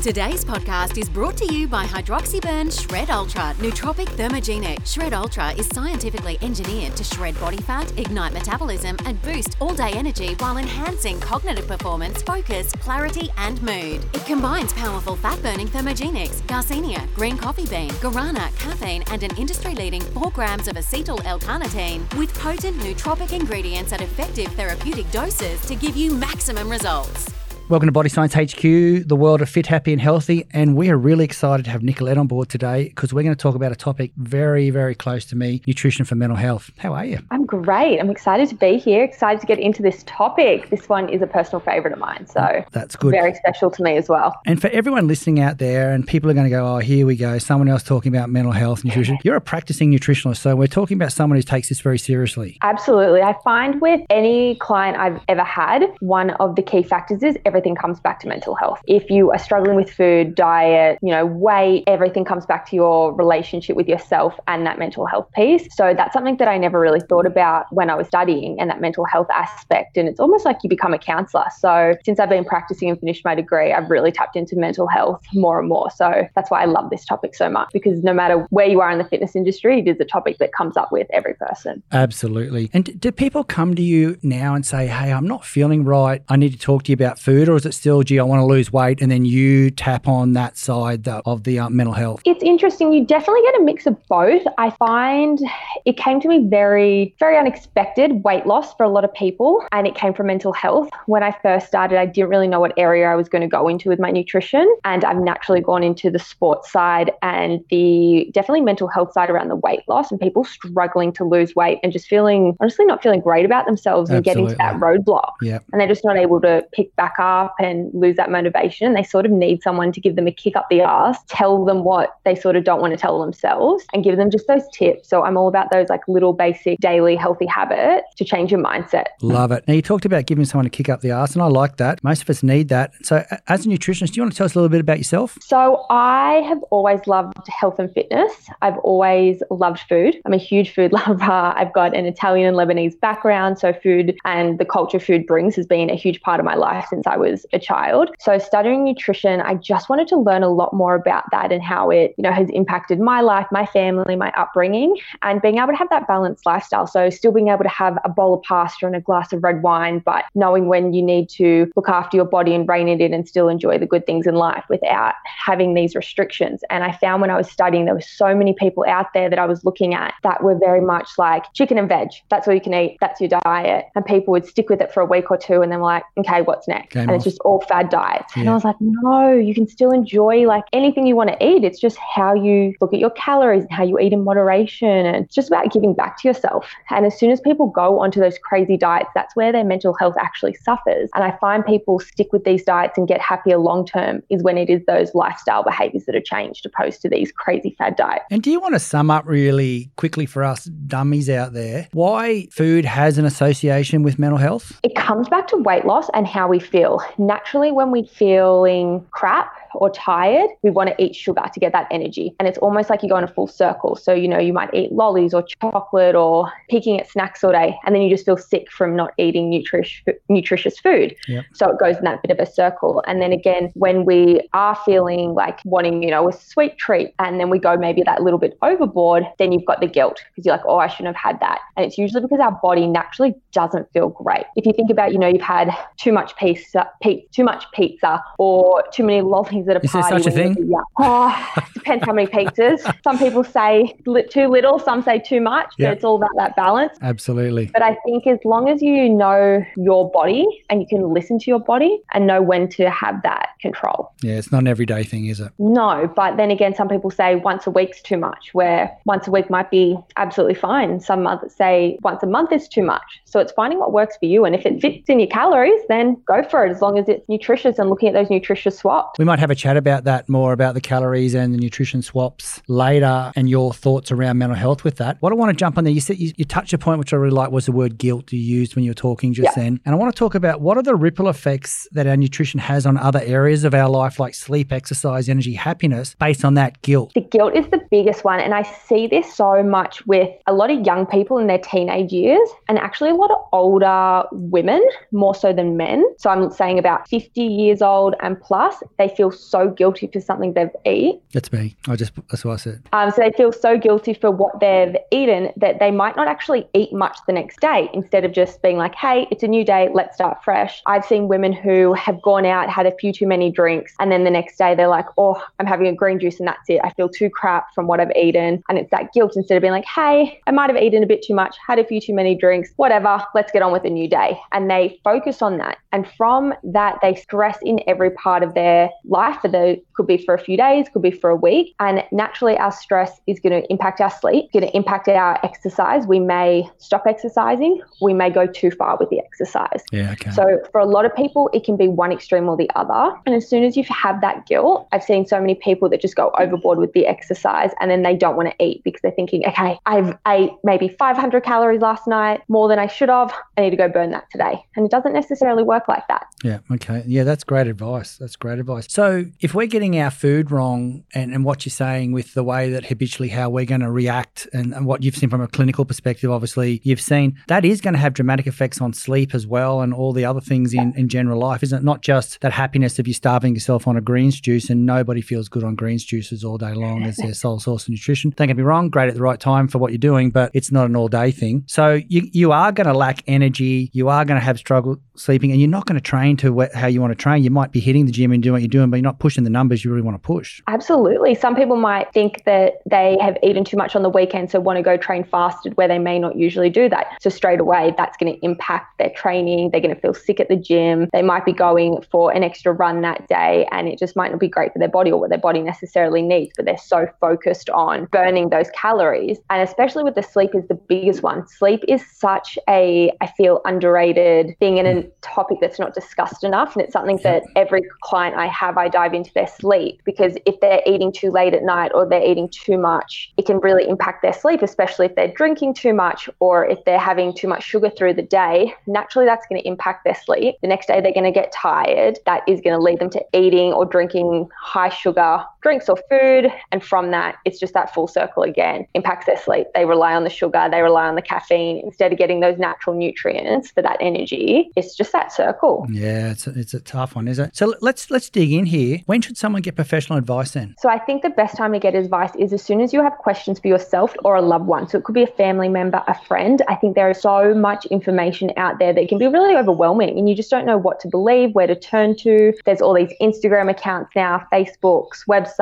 Today's 0.03 0.45
podcast 0.45 0.98
is 0.98 1.09
brought 1.09 1.39
to 1.39 1.55
you 1.55 1.67
by 1.67 1.87
Hydroxyburn 1.87 2.70
Shred 2.70 3.09
Ultra 3.09 3.55
Nootropic 3.56 4.09
Thermogenic. 4.09 4.87
Shred 4.87 5.15
Ultra 5.15 5.53
is 5.53 5.67
scientifically 5.69 6.37
engineered 6.42 6.95
to 6.97 7.05
shred 7.05 7.41
body 7.41 7.56
fat, 7.56 7.91
ignite 7.98 8.34
metabolism, 8.34 8.98
and 9.06 9.20
boost 9.23 9.56
all 9.61 9.75
day 9.75 9.92
energy 9.95 10.34
while 10.41 10.56
enhancing 10.59 11.20
cognitive 11.20 11.66
performance, 11.66 12.23
focus, 12.23 12.73
clarity, 12.80 13.29
and 13.37 13.61
mood. 13.62 14.05
It 14.15 14.25
combines 14.25 14.73
powerful 14.73 15.16
fat 15.16 15.42
burning 15.42 15.69
thermogenics, 15.69 16.42
garcinia, 16.42 17.12
green 17.15 17.37
coffee 17.37 17.66
bean, 17.66 17.91
guarana, 18.01 18.56
caffeine, 18.59 19.02
and 19.11 19.23
an 19.23 19.37
industry 19.37 19.75
leading 19.75 20.02
4 20.02 20.30
grams 20.30 20.69
of 20.69 20.77
acetyl 20.77 21.20
L 21.25 21.41
carnitine 21.41 22.02
with 22.16 22.33
potent 22.34 22.78
nootropic 22.78 23.33
ingredients 23.33 23.92
at 23.92 24.01
effective 24.01 24.52
therapeutic 24.52 25.11
doses 25.11 25.61
to 25.67 25.75
give 25.75 25.97
you 25.97 26.14
maximum 26.14 26.70
results. 26.70 27.34
Welcome 27.70 27.89
to 27.89 27.93
Body 27.93 28.11
Science 28.11 28.34
HQ, 28.34 28.61
the 28.61 29.17
world 29.17 29.41
of 29.41 29.48
fit, 29.48 29.67
happy, 29.67 29.91
and 29.95 30.01
healthy. 30.01 30.47
And 30.53 30.77
we 30.77 30.91
are 30.91 30.98
really 30.98 31.25
excited 31.25 31.65
to 31.65 31.71
have 31.71 31.83
Nicolette 31.83 32.19
on 32.19 32.27
board 32.27 32.51
today 32.51 32.91
because 32.91 33.15
we're 33.15 33.23
going 33.23 33.34
to 33.34 33.41
talk 33.41 33.55
about 33.55 33.73
a 33.73 33.75
topic 33.75 34.12
very, 34.19 34.69
very 34.69 34.95
close 34.95 35.25
to 35.27 35.37
me 35.37 35.62
nutrition 35.67 36.05
for 36.05 36.15
mental 36.15 36.37
health. 36.37 36.71
How 36.77 36.93
are 36.93 37.06
you? 37.06 37.21
I'm 37.31 37.47
great. 37.47 38.01
I'm 38.01 38.11
excited 38.11 38.51
to 38.51 38.55
be 38.55 38.77
here, 38.77 39.03
excited 39.03 39.41
to 39.41 39.47
get 39.47 39.59
into 39.59 39.81
this 39.81 40.05
topic. 40.06 40.69
This 40.69 40.91
one 40.91 41.09
is 41.09 41.23
a 41.23 41.27
personal 41.27 41.61
favorite 41.61 41.95
of 41.95 41.98
mine, 41.98 42.27
so 42.27 42.41
mm, 42.41 42.71
That's 42.73 42.97
good. 42.97 43.12
very 43.12 43.34
special 43.34 43.71
to 43.71 43.83
me 43.83 43.97
as 43.97 44.11
well. 44.11 44.39
And 44.45 44.61
for 44.61 44.69
everyone 44.69 45.09
listening 45.09 45.41
out 45.41 45.56
there, 45.56 45.91
and 45.91 46.06
people 46.06 46.31
are 46.31 46.34
going 46.34 46.45
to 46.45 46.51
go, 46.51 46.67
oh, 46.77 46.81
here 46.81 47.06
we 47.06 47.17
go, 47.17 47.39
someone 47.39 47.69
else 47.69 47.83
talking 47.83 48.15
about 48.15 48.28
mental 48.28 48.53
health, 48.53 48.84
nutrition. 48.84 49.17
You're 49.25 49.37
a 49.37 49.41
practicing 49.41 49.91
nutritionalist. 49.91 50.37
so 50.37 50.55
we're 50.55 50.67
talking 50.67 50.99
about 50.99 51.12
someone 51.12 51.39
who 51.39 51.43
takes 51.43 51.71
this 51.71 51.81
very 51.81 51.99
seriously. 51.99 52.59
Absolutely. 52.61 53.23
I 53.23 53.34
find 53.43 53.81
with 53.81 54.03
any 54.11 54.56
client 54.56 54.99
I've 54.99 55.19
ever 55.28 55.45
had, 55.45 55.91
one 56.01 56.28
of 56.33 56.56
the 56.56 56.62
key 56.62 56.83
factors 56.83 57.23
is 57.23 57.39
everything 57.55 57.77
comes 57.77 58.00
back 58.00 58.19
to 58.19 58.27
mental 58.27 58.56
health. 58.56 58.80
If 58.88 59.08
you 59.10 59.30
are 59.30 59.38
struggling 59.38 59.77
with 59.77 59.88
food, 59.88 60.34
diet, 60.34 60.98
you 61.02 61.12
know, 61.12 61.24
weight, 61.24 61.84
everything 61.86 62.24
comes 62.24 62.44
back 62.47 62.69
to 62.70 62.77
your 62.77 63.14
relationship 63.14 63.77
with 63.77 63.86
yourself 63.86 64.34
and 64.48 64.66
that 64.66 64.77
mental 64.77 65.06
health 65.06 65.30
piece. 65.36 65.69
So 65.77 65.94
that's 65.97 66.12
something 66.12 66.36
that 66.38 66.48
I 66.48 66.58
never 66.58 66.80
really 66.80 66.98
thought 66.98 67.27
about 67.27 67.66
when 67.70 67.91
I 67.91 67.94
was 67.94 68.08
studying 68.08 68.58
and 68.58 68.69
that 68.70 68.80
mental 68.80 69.05
health 69.05 69.28
aspect. 69.32 69.97
And 69.97 70.08
it's 70.08 70.19
almost 70.19 70.44
like 70.44 70.58
you 70.64 70.69
become 70.69 70.92
a 70.92 70.98
counselor. 70.98 71.44
So 71.56 71.94
since 72.05 72.19
I've 72.19 72.28
been 72.28 72.44
practicing 72.44 72.91
and 72.91 72.98
finished 72.98 73.25
my 73.25 73.36
degree, 73.36 73.72
I've 73.72 73.88
really 73.88 74.10
tapped 74.10 74.34
into 74.34 74.56
mental 74.56 74.88
health 74.88 75.22
more 75.32 75.60
and 75.60 75.69
more. 75.69 75.92
So 75.92 76.27
that's 76.34 76.50
why 76.50 76.62
I 76.62 76.64
love 76.64 76.91
this 76.91 77.05
topic 77.05 77.36
so 77.36 77.48
much 77.48 77.69
because 77.72 78.02
no 78.02 78.12
matter 78.12 78.48
where 78.50 78.66
you 78.66 78.80
are 78.80 78.91
in 78.91 78.98
the 78.98 79.05
fitness 79.05 79.36
industry, 79.36 79.78
it 79.78 79.86
is 79.86 80.00
a 80.00 80.05
topic 80.05 80.38
that 80.38 80.52
comes 80.52 80.77
up 80.77 80.91
with 80.91 81.06
every 81.12 81.34
person. 81.34 81.84
Absolutely. 81.92 82.69
And 82.72 83.00
do 83.00 83.12
people 83.12 83.44
come 83.44 83.77
to 83.77 83.82
you 83.82 84.19
now 84.25 84.56
and 84.56 84.66
say, 84.66 84.88
hey, 84.88 85.12
I'm 85.12 85.28
not 85.28 85.44
feeling 85.44 85.84
right. 85.84 86.20
I 86.28 86.34
need 86.34 86.52
to 86.52 86.58
talk 86.58 86.82
to 86.84 86.91
you 86.91 86.94
about 86.94 87.20
food? 87.20 87.44
Or 87.48 87.56
is 87.56 87.67
it 87.67 87.75
still, 87.75 88.03
gee, 88.03 88.19
I 88.19 88.23
want 88.23 88.41
to 88.41 88.45
lose 88.47 88.73
weight? 88.73 89.00
And 89.00 89.10
then 89.10 89.25
you 89.25 89.71
tap 89.71 90.09
on 90.09 90.32
that 90.34 90.56
side 90.56 91.05
the, 91.05 91.22
of 91.27 91.44
the 91.44 91.59
uh, 91.59 91.69
mental 91.71 91.94
health? 91.94 92.22
It's 92.25 92.43
interesting. 92.43 92.93
You 92.93 93.05
definitely 93.05 93.43
get 93.43 93.60
a 93.60 93.65
mix 93.65 93.87
of 93.87 93.97
both. 94.09 94.43
I 94.59 94.71
find 94.71 95.41
it 95.84 95.97
came 95.97 96.21
to 96.21 96.28
me 96.28 96.47
very, 96.49 97.15
very 97.19 97.37
unexpected 97.37 98.25
weight 98.25 98.47
loss 98.47 98.75
for 98.75 98.84
a 98.84 98.88
lot 98.88 99.05
of 99.05 99.12
people, 99.15 99.62
and 99.72 99.87
it 99.87 99.94
came 99.94 100.15
from 100.15 100.27
mental 100.28 100.53
health. 100.53 100.88
When 101.06 101.22
I 101.22 101.37
first 101.43 101.66
started, 101.66 101.99
I 101.99 102.06
didn't 102.06 102.31
really 102.31 102.49
know 102.49 102.60
what 102.60 102.72
area 102.77 103.09
I 103.09 103.15
was 103.15 103.28
going 103.28 103.43
to 103.43 103.49
go 103.49 103.69
into 103.69 103.88
with 103.88 103.99
my 103.99 104.11
nutrition, 104.11 104.72
and 104.84 105.05
I've 105.05 105.19
naturally 105.19 105.61
gone 105.61 105.82
into 105.82 106.11
the 106.11 106.19
sports 106.19 106.71
side 106.71 107.11
and 107.22 107.62
the 107.71 108.31
definitely 108.32 108.61
mental 108.62 108.88
health 108.88 109.12
side 109.12 109.31
around 109.31 109.49
the 109.49 109.56
weight 109.56 109.82
loss 109.88 110.11
and 110.11 110.21
people 110.21 110.44
struggling 110.44 111.12
to 111.12 111.25
lose 111.25 111.55
weight 111.55 111.78
and 111.82 111.93
just 111.93 112.06
feeling 112.06 112.56
honestly 112.61 112.84
not 112.84 113.03
feeling 113.03 113.21
great 113.21 113.44
about 113.44 113.66
themselves 113.66 114.11
and 114.11 114.25
getting 114.25 114.47
to 114.49 114.55
that 114.55 114.76
roadblock 114.76 115.32
Yeah. 115.43 115.59
and 115.72 115.81
they're 115.81 115.88
just 115.88 116.05
not 116.05 116.16
able 116.16 116.41
to 116.41 116.65
pick 116.72 116.94
back 116.97 117.15
up 117.19 117.34
and 117.59 117.91
lose 117.95 118.17
that 118.17 118.31
motivation. 118.31 118.87
And 118.89 118.97
They 118.97 119.03
sort 119.03 119.27
of 119.27 119.33
need 119.33 119.62
someone 119.62 119.93
to 119.93 120.00
give 120.00 120.17
them 120.17 120.27
a 120.27 120.33
kick 120.33 120.56
up 120.56 120.67
the 120.71 120.81
ass, 120.81 121.19
tell 121.28 121.65
them 121.65 121.84
what 121.84 122.17
they 122.25 122.34
sort 122.34 122.56
of 122.56 122.65
don't 122.65 122.81
want 122.81 122.93
to 122.93 122.97
tell 122.97 123.21
themselves, 123.21 123.84
and 123.93 124.05
give 124.05 124.17
them 124.17 124.31
just 124.31 124.47
those 124.47 124.67
tips. 124.72 125.09
So 125.09 125.22
I'm 125.25 125.37
all 125.37 125.49
about 125.49 125.71
those 125.71 125.89
like 125.89 126.00
little 126.09 126.33
basic 126.33 126.78
daily 126.81 127.17
healthy 127.17 127.47
habits 127.47 128.06
to 128.17 128.25
change 128.25 128.50
your 128.50 128.61
mindset. 128.61 129.06
Love 129.23 129.53
it. 129.53 129.65
Now, 129.67 129.75
you 129.75 129.83
talked 129.83 130.05
about 130.05 130.27
giving 130.27 130.44
someone 130.44 130.67
a 130.67 130.71
kick 130.71 130.89
up 130.89 131.00
the 131.00 131.12
arse, 131.12 131.34
and 131.34 131.43
I 131.43 131.47
like 131.47 131.77
that. 131.78 132.03
Most 132.03 132.23
of 132.23 132.31
us 132.31 132.43
need 132.43 132.69
that. 132.69 132.93
So, 133.03 133.25
as 133.49 133.67
a 133.67 133.69
nutritionist, 133.69 134.12
do 134.12 134.17
you 134.17 134.23
want 134.23 134.33
to 134.33 134.39
tell 134.39 134.47
us 134.47 134.55
a 134.55 134.59
little 134.59 134.69
bit 134.69 134.81
about 134.81 134.99
yourself? 134.99 135.39
So 135.41 135.84
I 135.91 136.43
have 136.49 136.62
always 136.71 137.06
loved 137.06 137.37
health 137.49 137.78
and 137.78 137.93
fitness. 137.93 138.33
I've 138.62 138.78
always 138.78 139.43
loved 139.50 139.81
food. 139.89 140.17
I'm 140.25 140.33
a 140.33 140.39
huge 140.39 140.75
food 140.75 140.93
lover. 141.00 141.23
I've 141.31 141.73
got 141.73 141.97
an 141.97 142.06
Italian 142.06 142.47
and 142.49 142.56
Lebanese 142.56 142.99
background, 143.00 143.59
so 143.59 143.73
food 143.73 144.17
and 144.25 144.59
the 144.59 144.65
culture 144.65 145.00
food 145.00 145.27
brings 145.27 145.56
has 145.56 145.67
been 145.67 145.91
a 145.91 145.94
huge 145.94 146.21
part 146.21 146.41
of 146.41 146.47
my 146.47 146.55
life 146.55 146.87
since 146.91 147.06
I 147.06 147.17
was 147.17 147.24
a 147.53 147.59
child. 147.59 148.11
So 148.21 148.39
studying 148.39 148.85
nutrition, 148.85 149.41
I 149.41 149.55
just 149.55 149.89
wanted 149.89 150.09
to 150.09 150.17
learn 150.17 150.43
a 150.43 150.49
lot 150.49 150.73
more 150.73 150.95
about 150.95 151.25
that 151.31 151.53
and 151.53 151.62
how 151.62 151.91
it, 151.91 152.15
you 152.17 152.23
know, 152.23 152.33
has 152.33 152.49
impacted 152.51 153.01
my 153.01 153.21
life, 153.21 153.47
my 153.51 153.67
family, 153.67 154.17
my 154.17 154.33
upbringing, 154.37 154.97
and 155.23 155.41
being 155.43 155.59
able 155.59 155.69
to 155.69 155.77
have 155.77 155.91
that 155.91 156.07
balanced 156.07 156.47
lifestyle. 156.47 156.87
So 156.87 157.11
still 157.11 157.33
being 157.33 157.49
able 157.49 157.65
to 157.65 157.69
have 157.69 157.99
a 158.05 158.09
bowl 158.09 158.35
of 158.35 158.43
pasta 158.43 158.87
and 158.87 158.97
a 158.97 159.01
glass 159.01 159.33
of 159.33 159.43
red 159.43 159.62
wine, 159.62 160.01
but 160.01 160.25
knowing 160.35 160.67
when 160.67 160.93
you 160.93 161.03
need 161.03 161.29
to 161.31 161.71
look 161.77 161.89
after 161.89 162.17
your 162.17 162.27
body 162.27 162.55
and 162.55 162.69
rein 162.69 162.89
it 162.89 163.01
in 163.01 163.15
and 163.15 163.27
still 163.27 163.49
enjoy 163.49 163.79
the 163.79 163.87
good 163.87 164.06
things 164.06 164.27
in 164.27 164.35
life 164.35 164.65
without 164.69 165.15
having 165.25 165.75
these 165.75 165.95
restrictions. 165.95 166.62
And 166.71 166.85
I 166.85 166.93
found 166.93 167.21
when 167.21 167.31
I 167.31 167.37
was 167.37 167.51
studying, 167.51 167.85
there 167.85 167.95
were 167.95 168.01
so 168.01 168.35
many 168.35 168.55
people 168.55 168.85
out 168.89 169.06
there 169.15 169.31
that 169.31 169.39
I 169.39 169.47
was 169.47 169.65
looking 169.65 169.95
at 169.95 170.15
that 170.23 170.43
were 170.43 170.56
very 170.56 170.81
much 170.81 171.11
like 171.19 171.45
chicken 171.55 171.79
and 171.79 171.89
veg. 171.89 172.09
That's 172.31 172.49
all 172.49 172.55
you 172.55 172.61
can 172.61 172.75
eat. 172.75 172.99
That's 173.01 173.21
your 173.21 173.31
diet. 173.45 173.87
And 173.95 174.05
people 174.05 174.33
would 174.33 174.47
stick 174.47 174.69
with 174.69 174.81
it 174.81 174.93
for 174.93 175.01
a 175.01 175.06
week 175.06 175.31
or 175.31 175.37
two 175.37 175.62
and 175.62 175.71
then 175.71 175.81
were 175.81 175.87
like, 175.87 176.05
okay, 176.17 176.43
what's 176.43 176.69
next? 176.69 176.95
Game 176.95 177.09
and 177.09 177.13
off. 177.14 177.19
it's 177.19 177.25
just 177.25 177.41
all 177.41 177.60
fad 177.62 177.88
diets. 177.88 178.32
And 178.36 178.48
I 178.48 178.54
was 178.54 178.64
like, 178.64 178.76
no, 178.80 179.32
you 179.32 179.54
can 179.54 179.66
still 179.66 179.91
enjoy 179.91 180.47
like 180.47 180.64
anything 180.72 181.06
you 181.06 181.16
want 181.16 181.30
to 181.30 181.44
eat. 181.44 181.64
It's 181.64 181.80
just 181.80 181.97
how 181.98 182.34
you 182.34 182.75
look 182.80 182.92
at 182.92 183.00
your 183.00 183.10
calories 183.10 183.62
and 183.62 183.72
how 183.72 183.84
you 183.84 183.98
eat 183.98 184.12
in 184.12 184.25
moderation. 184.25 184.88
And 184.88 185.25
it's 185.25 185.34
just 185.34 185.48
about 185.48 185.72
giving 185.72 185.94
back 185.94 186.20
to 186.22 186.28
yourself. 186.28 186.70
And 186.91 187.06
as 187.06 187.19
soon 187.19 187.30
as 187.30 187.41
people 187.41 187.69
go 187.69 188.00
onto 188.00 188.20
those 188.20 188.38
crazy 188.38 188.76
diets, 188.76 189.10
that's 189.14 189.34
where 189.36 189.52
their 189.52 189.64
mental 189.64 189.94
health 189.98 190.14
actually 190.20 190.54
suffers. 190.54 191.10
And 191.14 191.25
I 191.25 191.36
find 191.38 191.64
people 191.64 192.00
stick 192.00 192.32
with 192.32 192.44
these 192.44 192.64
diets 192.64 192.98
and 192.98 193.08
get 193.08 193.20
happier 193.20 193.58
long 193.58 193.86
term 193.86 194.22
is 194.31 194.42
when 194.42 194.58
it 194.58 194.70
is 194.70 194.84
those 194.86 195.14
lifestyle 195.14 195.62
behaviors 195.62 196.04
that 196.06 196.14
are 196.14 196.20
changed 196.20 196.66
opposed 196.66 197.02
to 197.02 197.08
these 197.08 197.32
crazy 197.32 197.75
fad 197.78 197.96
diets. 197.96 198.25
And 198.31 198.42
do 198.42 198.50
you 198.50 198.60
want 198.60 198.75
to 198.75 198.81
sum 198.81 199.10
up 199.10 199.26
really 199.26 199.91
quickly 199.96 200.26
for 200.26 200.44
us 200.44 200.64
dummies 200.64 201.31
out 201.31 201.52
there 201.52 201.88
why 201.92 202.46
food 202.50 202.84
has 202.84 203.19
an 203.19 203.25
association 203.25 204.02
with 204.02 204.19
mental 204.19 204.38
health? 204.38 204.78
It 204.82 204.94
comes 204.94 205.28
back 205.28 205.46
to 205.48 205.56
weight 205.56 205.84
loss 205.84 206.08
and 206.14 206.26
how 206.26 206.48
we 206.48 206.58
feel. 206.58 207.00
Naturally, 207.19 207.72
when 207.72 207.91
we're 207.91 208.04
feeling 208.04 209.06
crap 209.10 209.53
or 209.75 209.91
tired, 209.91 210.48
we 210.62 210.70
want 210.70 210.88
to 210.88 211.03
eat 211.03 211.16
sugar 211.16 211.42
to 211.53 211.60
get 211.60 211.72
that 211.72 211.88
energy. 211.91 212.34
And 212.38 212.47
it's 212.47 212.59
almost 212.59 212.91
like 212.91 213.03
you 213.03 213.09
go 213.09 213.16
in 213.16 213.25
a 213.25 213.28
full 213.28 213.48
circle. 213.48 213.97
So, 213.97 214.12
you 214.12 214.28
know, 214.28 214.38
you 214.38 214.53
might 214.53 214.72
eat 214.72 214.92
lollies 214.92 215.34
or 215.34 215.43
chocolate 215.43 216.14
or 216.14 216.53
picking 216.70 217.00
at 217.00 217.11
snacks 217.11 217.43
all 217.43 217.52
day, 217.52 217.76
and 217.84 217.94
then 217.94 218.02
you 218.02 218.11
just 218.11 218.25
feel 218.25 218.37
sick 218.37 218.70
from 218.70 218.94
not 218.94 219.12
eating 219.19 219.50
nutritious, 219.50 220.02
nutritious 220.29 220.79
food. 220.79 221.17
Yep. 221.26 221.44
So 221.55 221.70
it 221.70 221.79
goes 221.79 221.96
in 221.96 222.05
that 222.05 222.23
bit 222.23 222.31
of 222.31 222.38
a 222.38 222.50
circle. 222.50 223.02
And 223.06 223.20
then 223.20 223.32
again, 223.32 223.73
when 223.75 224.05
we 224.05 224.49
are 224.52 224.76
feeling 224.84 225.34
like 225.34 225.61
wanting, 225.64 226.02
you 226.02 226.11
know, 226.11 226.29
a 226.29 226.32
sweet 226.32 226.79
treat, 226.79 227.14
and 227.19 227.40
then 227.40 227.50
we 227.50 227.58
go 227.58 227.76
maybe 227.76 228.02
that 228.02 228.23
little 228.23 228.38
bit 228.38 228.56
overboard, 228.62 229.25
then 229.38 229.50
you've 229.50 229.64
got 229.64 229.81
the 229.81 229.88
guilt 229.88 230.23
because 230.31 230.46
you're 230.46 230.55
like, 230.55 230.67
oh, 230.67 230.79
I 230.79 230.87
shouldn't 230.87 231.17
have 231.17 231.23
had 231.23 231.40
that. 231.40 231.61
And 231.76 231.84
it's 231.84 231.99
usually 231.99 232.23
because 232.23 232.40
our 232.40 232.52
body 232.52 232.87
naturally 232.87 233.34
doesn't 233.52 233.93
feel 233.93 234.11
great. 234.11 234.44
If 234.56 234.67
you 234.67 234.73
think 234.73 234.90
about, 234.90 235.12
you 235.12 235.19
know, 235.19 235.29
you've 235.29 235.40
had 235.40 235.70
too 235.96 236.12
much 236.12 236.37
pizza, 236.37 236.88
pe- 237.02 237.23
too 237.32 237.44
much 237.44 237.64
pizza 237.73 238.23
or 238.38 238.82
too 238.93 239.05
many 239.05 239.20
lollies 239.23 239.69
at 239.69 239.76
a 239.76 239.81
Is 239.85 239.93
there 239.93 240.02
party. 240.02 240.23
such 240.23 240.32
a 240.32 240.37
thing? 240.37 240.56
young. 240.69 240.85
Oh, 240.99 241.55
depends 241.75 242.05
how 242.05 242.12
many 242.12 242.26
pizzas. 242.26 242.81
Some 243.02 243.19
people 243.19 243.44
say 243.44 243.94
li- 244.06 244.26
too 244.31 244.49
little, 244.49 244.79
some 244.79 245.02
say 245.02 245.19
too 245.19 245.41
much, 245.41 245.67
but 245.79 245.85
Yeah. 245.85 245.91
it's 245.93 246.05
all 246.05 246.17
about 246.17 246.31
that 246.37 246.56
balance. 246.56 246.96
Absolutely. 247.02 247.70
But 247.73 247.82
I 247.82 247.96
think 248.05 248.26
as 248.26 248.38
long 248.44 248.69
as 248.69 248.82
you 248.82 249.08
know 249.08 249.64
your 249.76 250.11
body 250.11 250.46
and 250.70 250.81
you 250.81 250.87
can 250.87 251.12
listen 251.12 251.38
to 251.41 251.50
your 251.50 251.61
body 251.61 252.00
and 252.12 252.26
know 252.26 252.41
when 252.43 252.69
to 252.70 252.88
have 252.91 253.23
that 253.23 253.49
control. 253.61 254.12
Yeah, 254.23 254.35
it's 254.35 254.50
not 254.52 254.58
an 254.62 254.69
everyday 254.69 255.02
thing, 255.05 255.26
is 255.26 255.41
it? 255.41 255.52
No, 255.58 256.11
but 256.14 256.37
then 256.37 256.50
again, 256.50 256.75
some 256.75 256.88
people 256.88 257.11
say 257.11 257.37
once 257.37 257.67
a 257.67 257.70
week's 257.70 258.00
too 258.02 258.17
much, 258.17 258.50
where 258.52 258.91
once 259.05 259.26
a 259.26 259.31
week 259.31 259.50
might 259.50 259.70
be 259.70 259.96
absolutely 260.17 260.55
fine. 260.55 261.00
Some 261.00 261.26
others 261.26 261.55
say 261.55 261.99
once 262.02 262.23
a 262.23 262.26
month 262.26 262.52
is 262.52 262.69
too 262.69 262.82
much. 262.82 263.02
So 263.25 263.41
it's 263.41 263.52
finding 263.52 263.79
what 263.79 263.93
works 263.93 264.17
for 264.19 264.26
you. 264.26 264.44
And 264.44 264.55
if 264.55 264.64
it 264.67 264.81
fits 264.81 265.08
in 265.08 265.19
your 265.20 265.29
calories, 265.29 265.81
then 265.88 266.17
go 266.26 266.43
for 266.43 266.67
it 266.67 266.70
as 266.75 266.82
long 266.82 266.99
as 266.99 267.09
it's 267.09 267.26
nutritious 267.29 267.79
and 267.79 267.88
looking 267.88 268.09
at 268.09 268.15
those 268.15 268.31
nutritious 268.31 268.79
swaps. 268.79 269.19
We 269.19 269.25
might 269.25 269.38
have 269.38 269.50
a 269.50 269.55
chat 269.55 269.76
about 269.76 270.05
that 270.05 270.29
more 270.29 270.53
about 270.53 270.75
the 270.75 270.81
calories 270.81 271.35
and 271.35 271.55
the 271.55 271.59
nutrition 271.59 272.03
swaps 272.03 272.61
later 272.69 273.32
and 273.37 273.49
your 273.49 273.73
thoughts 273.73 274.11
around 274.11 274.38
mental 274.38 274.56
health 274.56 274.85
with 274.85 274.97
that. 274.97 275.17
What 275.21 275.32
I 275.32 275.37
want 275.37 275.50
to 275.50 275.56
jump 275.56 275.79
on 275.79 275.85
there, 275.85 275.93
you 275.93 276.00
said 276.00 276.19
you, 276.19 276.32
you 276.37 276.44
touched 276.44 276.73
a 276.73 276.79
point 276.79 276.99
which 276.99 277.12
I 277.12 277.17
really 277.17 277.35
like 277.35 277.50
was 277.50 277.67
the 277.67 277.73
word 277.73 277.99
guilt 277.99 278.32
you 278.32 278.41
used 278.41 278.75
when 278.75 278.85
you 278.85 278.91
were 278.91 278.94
talking 278.94 279.32
just 279.32 279.56
Yeah. 279.56 279.62
then. 279.62 279.81
And 279.85 279.94
I 279.94 279.99
want 279.99 280.15
to 280.15 280.19
talk 280.19 280.35
about 280.35 280.61
what 280.61 280.76
are 280.76 280.82
the 280.82 280.94
ripple 280.97 281.29
effects 281.29 281.87
that 281.93 282.06
our 282.06 282.17
nutrition 282.17 282.59
has 282.61 282.87
on 282.87 282.97
other 282.99 283.20
areas 283.25 283.65
of 283.65 283.75
our 283.75 283.88
life 283.88 284.19
like 284.19 284.35
sleep, 284.35 284.73
exercise, 284.73 285.29
energy, 285.29 285.55
happiness 285.55 286.17
based 286.19 286.44
on 286.44 286.55
that 286.55 286.81
guilt. 286.82 287.12
The 287.15 287.20
guilt 287.20 287.55
is 287.55 287.67
the 287.69 287.81
biggest 287.91 288.25
one. 288.25 288.41
And 288.41 288.55
I 288.55 288.62
see 288.62 289.06
this 289.06 289.32
so 289.35 289.62
much 289.62 290.05
with 290.06 290.29
a 290.47 290.53
lot 290.53 290.70
of 290.70 290.85
young 290.85 291.06
people 291.06 291.38
in 291.38 291.47
their 291.47 291.59
teenage 291.59 292.12
years 292.12 292.49
and 292.69 292.79
actually 292.79 293.11
a 293.11 293.15
lot 293.15 293.31
of 293.31 293.38
older 293.53 294.25
women, 294.32 294.85
more 295.12 295.35
so 295.35 295.53
than 295.53 295.77
men. 295.77 296.05
So 296.19 296.31
I'm 296.31 296.50
saying 296.50 296.63
about 296.72 297.08
50 297.08 297.40
years 297.43 297.82
old 297.82 298.14
and 298.20 298.40
plus, 298.40 298.82
they 298.99 299.08
feel 299.08 299.31
so 299.31 299.69
guilty 299.69 300.06
for 300.06 300.20
something 300.20 300.52
they've 300.52 300.69
eaten. 300.84 301.20
That's 301.32 301.52
me. 301.52 301.76
I 301.88 301.96
just 301.96 302.12
that's 302.31 302.44
what 302.44 302.55
I 302.55 302.56
said. 302.56 302.82
Um, 302.93 303.11
so 303.11 303.22
they 303.22 303.32
feel 303.32 303.52
so 303.52 303.78
guilty 303.78 304.14
for 304.14 304.31
what 304.31 304.61
they've 304.61 304.96
eaten 305.11 305.52
that 305.56 305.78
they 305.78 305.90
might 305.90 306.16
not 306.16 306.28
actually 306.28 306.66
eat 306.75 306.93
much 306.93 307.19
the 307.26 307.32
next 307.32 307.61
day 307.61 307.88
instead 307.93 308.25
of 308.25 308.32
just 308.32 308.62
being 308.62 308.76
like, 308.76 308.94
hey, 308.94 309.26
it's 309.31 309.43
a 309.43 309.49
new 309.49 309.64
day, 309.64 309.88
let's 309.93 310.16
start 310.16 310.43
fresh. 310.43 310.82
I've 310.87 311.05
seen 311.05 311.28
women 311.28 311.52
who 311.52 311.93
have 311.94 312.20
gone 312.22 312.46
out, 312.46 312.69
had 312.70 312.87
a 312.87 312.93
few 312.96 313.12
too 313.12 313.26
many 313.26 313.50
drinks, 313.50 313.94
and 313.99 314.10
then 314.10 314.25
the 314.25 314.31
next 314.31 314.56
day 314.56 314.75
they're 314.75 314.88
like, 314.88 315.06
oh, 315.19 315.43
I'm 315.58 315.67
having 315.67 315.87
a 315.87 315.94
green 315.94 316.19
juice 316.19 316.38
and 316.38 316.49
that's 316.49 316.69
it. 316.69 316.81
I 316.82 316.90
feel 316.90 317.08
too 317.08 317.31
crap 317.31 317.75
from 317.75 317.87
what 317.87 318.00
I've 318.00 318.14
eaten. 318.17 318.62
And 318.69 318.78
it's 318.78 318.90
that 318.90 319.12
guilt 319.12 319.34
instead 319.37 319.56
of 319.56 319.62
being 319.62 319.72
like, 319.72 319.84
hey, 319.84 320.40
I 320.46 320.50
might 320.50 320.70
have 320.70 320.81
eaten 320.81 321.02
a 321.02 321.06
bit 321.06 321.22
too 321.22 321.34
much, 321.34 321.56
had 321.67 321.78
a 321.78 321.84
few 321.84 322.00
too 322.00 322.14
many 322.14 322.34
drinks, 322.34 322.72
whatever, 322.76 323.22
let's 323.34 323.52
get 323.52 323.62
on 323.62 323.72
with 323.72 323.84
a 323.84 323.90
new 323.90 324.08
day. 324.08 324.38
And 324.52 324.70
they 324.70 325.00
focus 325.05 325.43
on 325.43 325.58
that. 325.58 325.78
And 325.93 326.08
from 326.17 326.54
that, 326.62 326.99
they 327.03 327.15
stress 327.15 327.59
in 327.62 327.81
every 327.87 328.11
part 328.11 328.43
of 328.43 328.55
their 328.55 328.91
life. 329.05 329.39
For 329.43 329.49
the 329.49 329.81
could 329.95 330.06
be 330.06 330.19
for 330.19 330.35
a 330.35 330.39
few 330.39 330.56
days, 330.56 330.87
could 330.93 331.03
be 331.03 331.11
for 331.11 331.31
a 331.31 331.37
week. 331.37 331.75
And 331.81 332.05
naturally, 332.12 332.56
our 332.56 332.73
stress 332.73 333.21
is 333.27 333.41
going 333.41 333.61
to 333.61 333.71
impact 333.71 334.01
our 334.01 334.11
sleep, 334.11 334.53
going 334.53 334.67
to 334.67 334.77
impact 334.77 335.09
our 335.09 335.39
exercise. 335.45 336.06
We 336.06 336.21
may 336.21 336.69
stop 336.79 337.05
exercising. 337.06 337.81
We 338.01 338.15
may 338.15 338.31
go 338.31 338.47
too 338.47 338.71
far 338.71 338.97
with 338.99 339.11
the 339.11 339.21
exercise. 339.21 339.83
Yeah, 339.93 340.12
okay. 340.12 340.31
So 340.31 340.61
for 340.73 340.81
a 340.81 340.87
lot 340.87 341.05
of 341.05 341.15
people, 341.15 341.51
it 341.53 341.65
can 341.65 341.77
be 341.77 341.89
one 341.89 342.12
extreme 342.12 342.49
or 342.49 342.56
the 342.56 342.71
other. 342.75 343.17
And 343.27 343.35
as 343.35 343.49
soon 343.49 343.65
as 343.65 343.77
you 343.77 343.85
have 343.85 344.21
that 344.21 344.47
guilt, 344.47 344.89
I've 344.93 345.05
seen 345.05 345.27
so 345.27 345.41
many 345.41 345.55
people 345.55 345.89
that 345.91 346.01
just 346.01 346.17
go 346.17 346.33
overboard 346.39 346.79
with 346.79 346.93
the 346.93 347.06
exercise 347.06 347.71
and 347.81 347.91
then 347.91 348.03
they 348.03 348.17
don't 348.17 348.37
want 348.37 348.51
to 348.51 348.65
eat 348.65 348.83
because 348.85 349.01
they're 349.03 349.12
thinking, 349.12 349.47
okay, 349.47 349.79
I've 349.87 350.17
ate 350.27 350.51
maybe 350.65 350.89
500 350.89 351.43
calories 351.43 351.81
last 351.81 352.06
night, 352.06 352.43
more 352.49 352.69
than 352.69 352.79
I 352.79 352.87
should 352.87 353.09
have. 353.09 353.33
I 353.56 353.62
need 353.62 353.71
to 353.71 353.77
go 353.77 353.89
burn 353.89 354.11
that 354.11 354.31
today. 354.31 354.65
And 354.77 354.85
it 354.85 354.91
doesn't 354.91 355.12
necessarily 355.12 355.62
work 355.62 355.89
like 355.89 356.06
that. 356.09 356.27
Yeah. 356.44 356.58
Okay. 356.70 357.02
Yeah, 357.06 357.25
that's 357.25 357.43
great 357.43 357.67
advice. 357.67 358.19
That's 358.19 358.37
great 358.37 358.58
advice. 358.58 358.87
So, 358.91 359.25
if 359.41 359.55
we're 359.55 359.67
getting 359.67 359.99
our 359.99 360.11
food 360.11 360.50
wrong, 360.50 361.05
and, 361.14 361.32
and 361.32 361.43
what 361.43 361.64
you're 361.64 361.70
saying 361.70 362.12
with 362.12 362.35
the 362.35 362.44
way 362.44 362.69
that 362.70 362.85
habitually 362.85 363.31
how 363.31 363.49
we're 363.49 363.64
going 363.64 363.81
to 363.81 363.91
react, 363.91 364.46
and, 364.52 364.75
and 364.75 364.85
what 364.85 365.02
you've 365.02 365.17
seen 365.17 365.31
from 365.31 365.41
a 365.41 365.49
clinical 365.49 365.87
perspective, 365.87 366.31
obviously, 366.31 366.82
you've 366.85 367.00
seen 367.00 367.38
that 367.49 367.64
is 367.64 367.81
going 367.81 367.94
to 367.94 367.99
have 367.99 368.12
dramatic 368.12 368.46
effects 368.46 368.82
on 368.82 368.93
sleep 368.93 369.35
as 369.35 369.46
well, 369.46 369.81
and 369.81 369.94
all 369.94 370.12
the 370.12 370.26
other 370.26 370.41
things 370.43 370.75
in, 370.75 370.93
in 370.96 371.08
general 371.08 371.38
life, 371.38 371.62
isn't 371.62 371.79
it? 371.79 371.82
Not 371.82 372.02
just 372.02 372.43
that 372.43 372.52
happiness 372.52 372.99
of 372.99 373.08
you 373.08 373.14
starving 373.14 373.55
yourself 373.55 373.88
on 373.88 373.96
a 373.96 374.02
greens 374.02 374.38
juice, 374.38 374.69
and 374.69 374.85
nobody 374.85 375.23
feels 375.23 375.49
good 375.49 375.64
on 375.64 375.75
greens 375.75 376.05
juices 376.05 376.44
all 376.44 376.58
day 376.58 376.75
long 376.75 377.05
as 377.05 377.17
their 377.17 377.32
sole 377.32 377.58
source 377.58 377.85
of 377.85 377.88
nutrition. 377.88 378.35
Don't 378.37 378.49
get 378.49 378.56
me 378.58 378.62
wrong, 378.62 378.91
great 378.91 379.08
at 379.08 379.14
the 379.14 379.23
right 379.23 379.41
time 379.41 379.67
for 379.67 379.79
what 379.79 379.93
you're 379.93 379.99
doing, 379.99 380.31
but 380.31 380.50
it's 380.52 380.70
not 380.70 380.91
an 380.91 380.94
all 380.94 381.08
day 381.08 381.31
thing. 381.31 381.64
So, 381.69 382.02
you, 382.06 382.29
you 382.32 382.52
are 382.52 382.70
going 382.70 382.87
to 382.87 382.93
lack 382.93 383.23
energy, 383.26 383.88
you 383.94 384.11
are 384.11 384.26
going 384.26 384.38
to 384.38 384.44
have 384.44 384.58
struggle 384.58 384.99
sleeping, 385.17 385.50
and 385.50 385.58
you're 385.58 385.70
not 385.70 385.87
going 385.87 385.96
to 385.96 386.02
train 386.02 386.33
to 386.38 386.60
wh- 386.60 386.75
how 386.75 386.86
you 386.86 387.00
want 387.00 387.12
to 387.12 387.14
train. 387.14 387.44
You 387.44 387.50
might 387.50 387.72
be 387.72 387.81
hitting 387.81 388.06
the 388.06 388.12
gym 388.12 388.32
and 388.32 388.42
doing 388.42 388.54
what 388.54 388.62
you're 388.62 388.69
doing, 388.69 388.90
but 388.90 388.96
you're 388.96 389.04
not 389.04 389.19
pushing 389.19 389.44
the 389.44 389.50
numbers 389.50 389.84
you 389.84 389.90
really 389.90 390.02
want 390.02 390.14
to 390.16 390.26
push. 390.26 390.62
Absolutely. 390.66 391.34
Some 391.34 391.54
people 391.54 391.76
might 391.76 392.12
think 392.12 392.44
that 392.44 392.75
they 392.88 393.19
have 393.20 393.36
eaten 393.42 393.64
too 393.64 393.76
much 393.76 393.94
on 393.94 394.02
the 394.02 394.10
weekend, 394.10 394.50
so 394.50 394.60
want 394.60 394.78
to 394.78 394.82
go 394.82 394.96
train 394.96 395.25
fasted 395.25 395.76
where 395.76 395.88
they 395.88 395.98
may 395.98 396.19
not 396.19 396.36
usually 396.36 396.70
do 396.70 396.88
that. 396.88 397.06
So, 397.20 397.31
straight 397.31 397.60
away, 397.60 397.94
that's 397.96 398.16
going 398.16 398.34
to 398.34 398.44
impact 398.44 398.98
their 398.98 399.10
training. 399.10 399.70
They're 399.70 399.81
going 399.81 399.94
to 399.94 400.00
feel 400.00 400.14
sick 400.14 400.40
at 400.40 400.48
the 400.48 400.56
gym. 400.56 401.08
They 401.12 401.22
might 401.22 401.44
be 401.44 401.52
going 401.52 402.02
for 402.10 402.32
an 402.32 402.42
extra 402.42 402.72
run 402.72 403.02
that 403.02 403.28
day, 403.28 403.66
and 403.70 403.88
it 403.88 403.98
just 403.98 404.16
might 404.16 404.31
not 404.31 404.40
be 404.40 404.48
great 404.48 404.72
for 404.72 404.78
their 404.78 404.88
body 404.88 405.10
or 405.10 405.20
what 405.20 405.31
their 405.31 405.38
body 405.38 405.60
necessarily 405.60 406.22
needs, 406.22 406.52
but 406.56 406.64
they're 406.64 406.78
so 406.78 407.06
focused 407.20 407.69
on 407.70 408.06
burning 408.06 408.48
those 408.48 408.70
calories. 408.70 409.38
And 409.50 409.62
especially 409.62 410.04
with 410.04 410.14
the 410.14 410.22
sleep, 410.22 410.54
is 410.54 410.66
the 410.69 410.75
biggest 410.75 411.22
one. 411.22 411.46
Sleep 411.48 411.84
is 411.88 412.04
such 412.12 412.58
a, 412.69 413.12
I 413.20 413.26
feel, 413.26 413.60
underrated 413.64 414.56
thing 414.58 414.78
and 414.78 414.88
a 414.88 415.02
hmm. 415.02 415.08
topic 415.22 415.58
that's 415.60 415.78
not 415.78 415.94
discussed 415.94 416.24
enough. 416.43 416.75
And 416.75 416.85
it's 416.85 416.93
something 416.93 417.19
that 417.23 417.43
every 417.56 417.82
client 418.03 418.37
I 418.37 418.47
have, 418.47 418.79
I 418.79 418.88
dive 418.88 419.15
into 419.15 419.32
their 419.35 419.47
sleep 419.47 420.00
because 420.05 420.37
if 420.47 420.59
they're 420.61 420.82
eating 420.87 421.12
too 421.12 421.31
late 421.31 421.55
at 421.55 421.62
night 421.62 421.93
or 421.94 422.09
they're 422.09 422.25
eating 422.25 422.49
too 422.49 422.79
much, 422.79 423.32
it 423.37 423.47
can 423.47 423.59
really 423.59 423.88
impact 423.88 424.23
their 424.23 424.32
sleep, 424.32 424.62
especially 424.62 425.06
if 425.06 425.15
they're 425.15 425.32
drinking 425.32 425.75
too 425.75 425.93
much 425.93 426.29
or 426.41 426.67
if 426.67 426.85
they're 426.85 426.99
having 426.99 427.35
too 427.35 427.49
much 427.49 427.62
sugar 427.65 427.91
through 427.91 428.15
the 428.15 428.23
day. 428.23 428.75
Naturally, 428.87 429.26
that's 429.26 429.47
going 429.47 429.61
to 429.61 429.67
impact 429.67 430.05
their 430.05 430.15
sleep. 430.15 430.56
The 430.62 430.69
next 430.69 430.87
day, 430.87 431.00
they're 431.00 431.12
going 431.12 431.25
to 431.25 431.32
get 431.32 431.53
tired. 431.53 432.19
That 432.27 432.43
is 432.49 432.61
going 432.61 432.77
to 432.77 432.82
lead 432.82 432.99
them 432.99 433.11
to 433.11 433.25
eating 433.32 433.73
or 433.73 433.85
drinking 433.85 434.49
high 434.59 434.88
sugar 434.88 435.44
drinks 435.64 435.88
or 435.88 435.96
food. 436.11 436.52
And 436.70 436.84
from 436.84 437.11
that, 437.11 437.37
it's 437.44 437.58
just 437.58 437.72
that 437.72 437.93
full 437.93 438.06
circle 438.06 438.43
again, 438.43 438.87
impacts 438.94 439.26
their 439.26 439.38
sleep. 439.38 439.66
They 439.75 439.87
rely 439.87 440.14
on 440.14 440.22
the 440.22 440.31
sugar, 440.31 440.69
they 440.70 440.82
rely 440.82 441.08
on 441.08 441.14
the 441.16 441.22
caffeine 441.22 441.81
instead 441.82 442.12
of 442.12 442.19
getting 442.19 442.40
those 442.40 442.58
natural 442.58 442.94
nutrients 442.94 443.70
for 443.70 443.82
that 443.82 443.96
energy. 444.00 444.70
It's 444.76 444.94
just 444.94 445.11
that 445.12 445.32
circle. 445.32 445.87
Yeah, 445.90 446.31
it's 446.31 446.46
a, 446.46 446.50
it's 446.50 446.75
a 446.75 446.81
tough 446.81 447.16
one, 447.16 447.26
is 447.26 447.38
it? 447.38 447.56
So 447.56 447.75
let's 447.81 448.11
let's 448.11 448.28
dig 448.28 448.52
in 448.52 448.66
here. 448.66 448.99
When 449.06 449.22
should 449.22 449.38
someone 449.38 449.62
get 449.62 449.75
professional 449.75 450.19
advice 450.19 450.50
then? 450.50 450.75
So 450.78 450.90
I 450.90 450.99
think 450.99 451.22
the 451.22 451.31
best 451.31 451.56
time 451.56 451.72
to 451.72 451.78
get 451.78 451.94
advice 451.94 452.34
is 452.38 452.52
as 452.52 452.62
soon 452.62 452.82
as 452.82 452.93
you 452.93 453.02
have 453.02 453.14
questions 453.14 453.58
for 453.58 453.69
yourself 453.69 454.14
or 454.22 454.37
a 454.37 454.43
loved 454.43 454.67
one. 454.67 454.87
So 454.88 454.99
it 454.99 455.05
could 455.05 455.14
be 455.14 455.22
a 455.22 455.26
family 455.26 455.70
member, 455.70 456.02
a 456.06 456.19
friend. 456.26 456.60
I 456.69 456.75
think 456.75 456.94
there 456.94 457.10
is 457.10 457.22
so 457.22 457.55
much 457.55 457.87
information 457.87 458.52
out 458.58 458.78
there 458.78 458.93
that 458.93 459.08
can 459.08 459.17
be 459.17 459.26
really 459.26 459.56
overwhelming 459.56 460.19
and 460.19 460.28
you 460.28 460.34
just 460.34 460.50
don't 460.50 460.67
know 460.67 460.76
what 460.76 461.00
to 461.00 461.08
believe, 461.08 461.55
where 461.55 461.67
to 461.67 461.75
turn 461.75 462.17
to. 462.19 462.52
There's 462.67 462.82
all 462.82 462.93
these 462.93 463.14
Instagram 463.22 463.70
accounts 463.70 464.10
now, 464.14 464.46
Facebooks, 464.52 465.26
websites. 465.26 465.54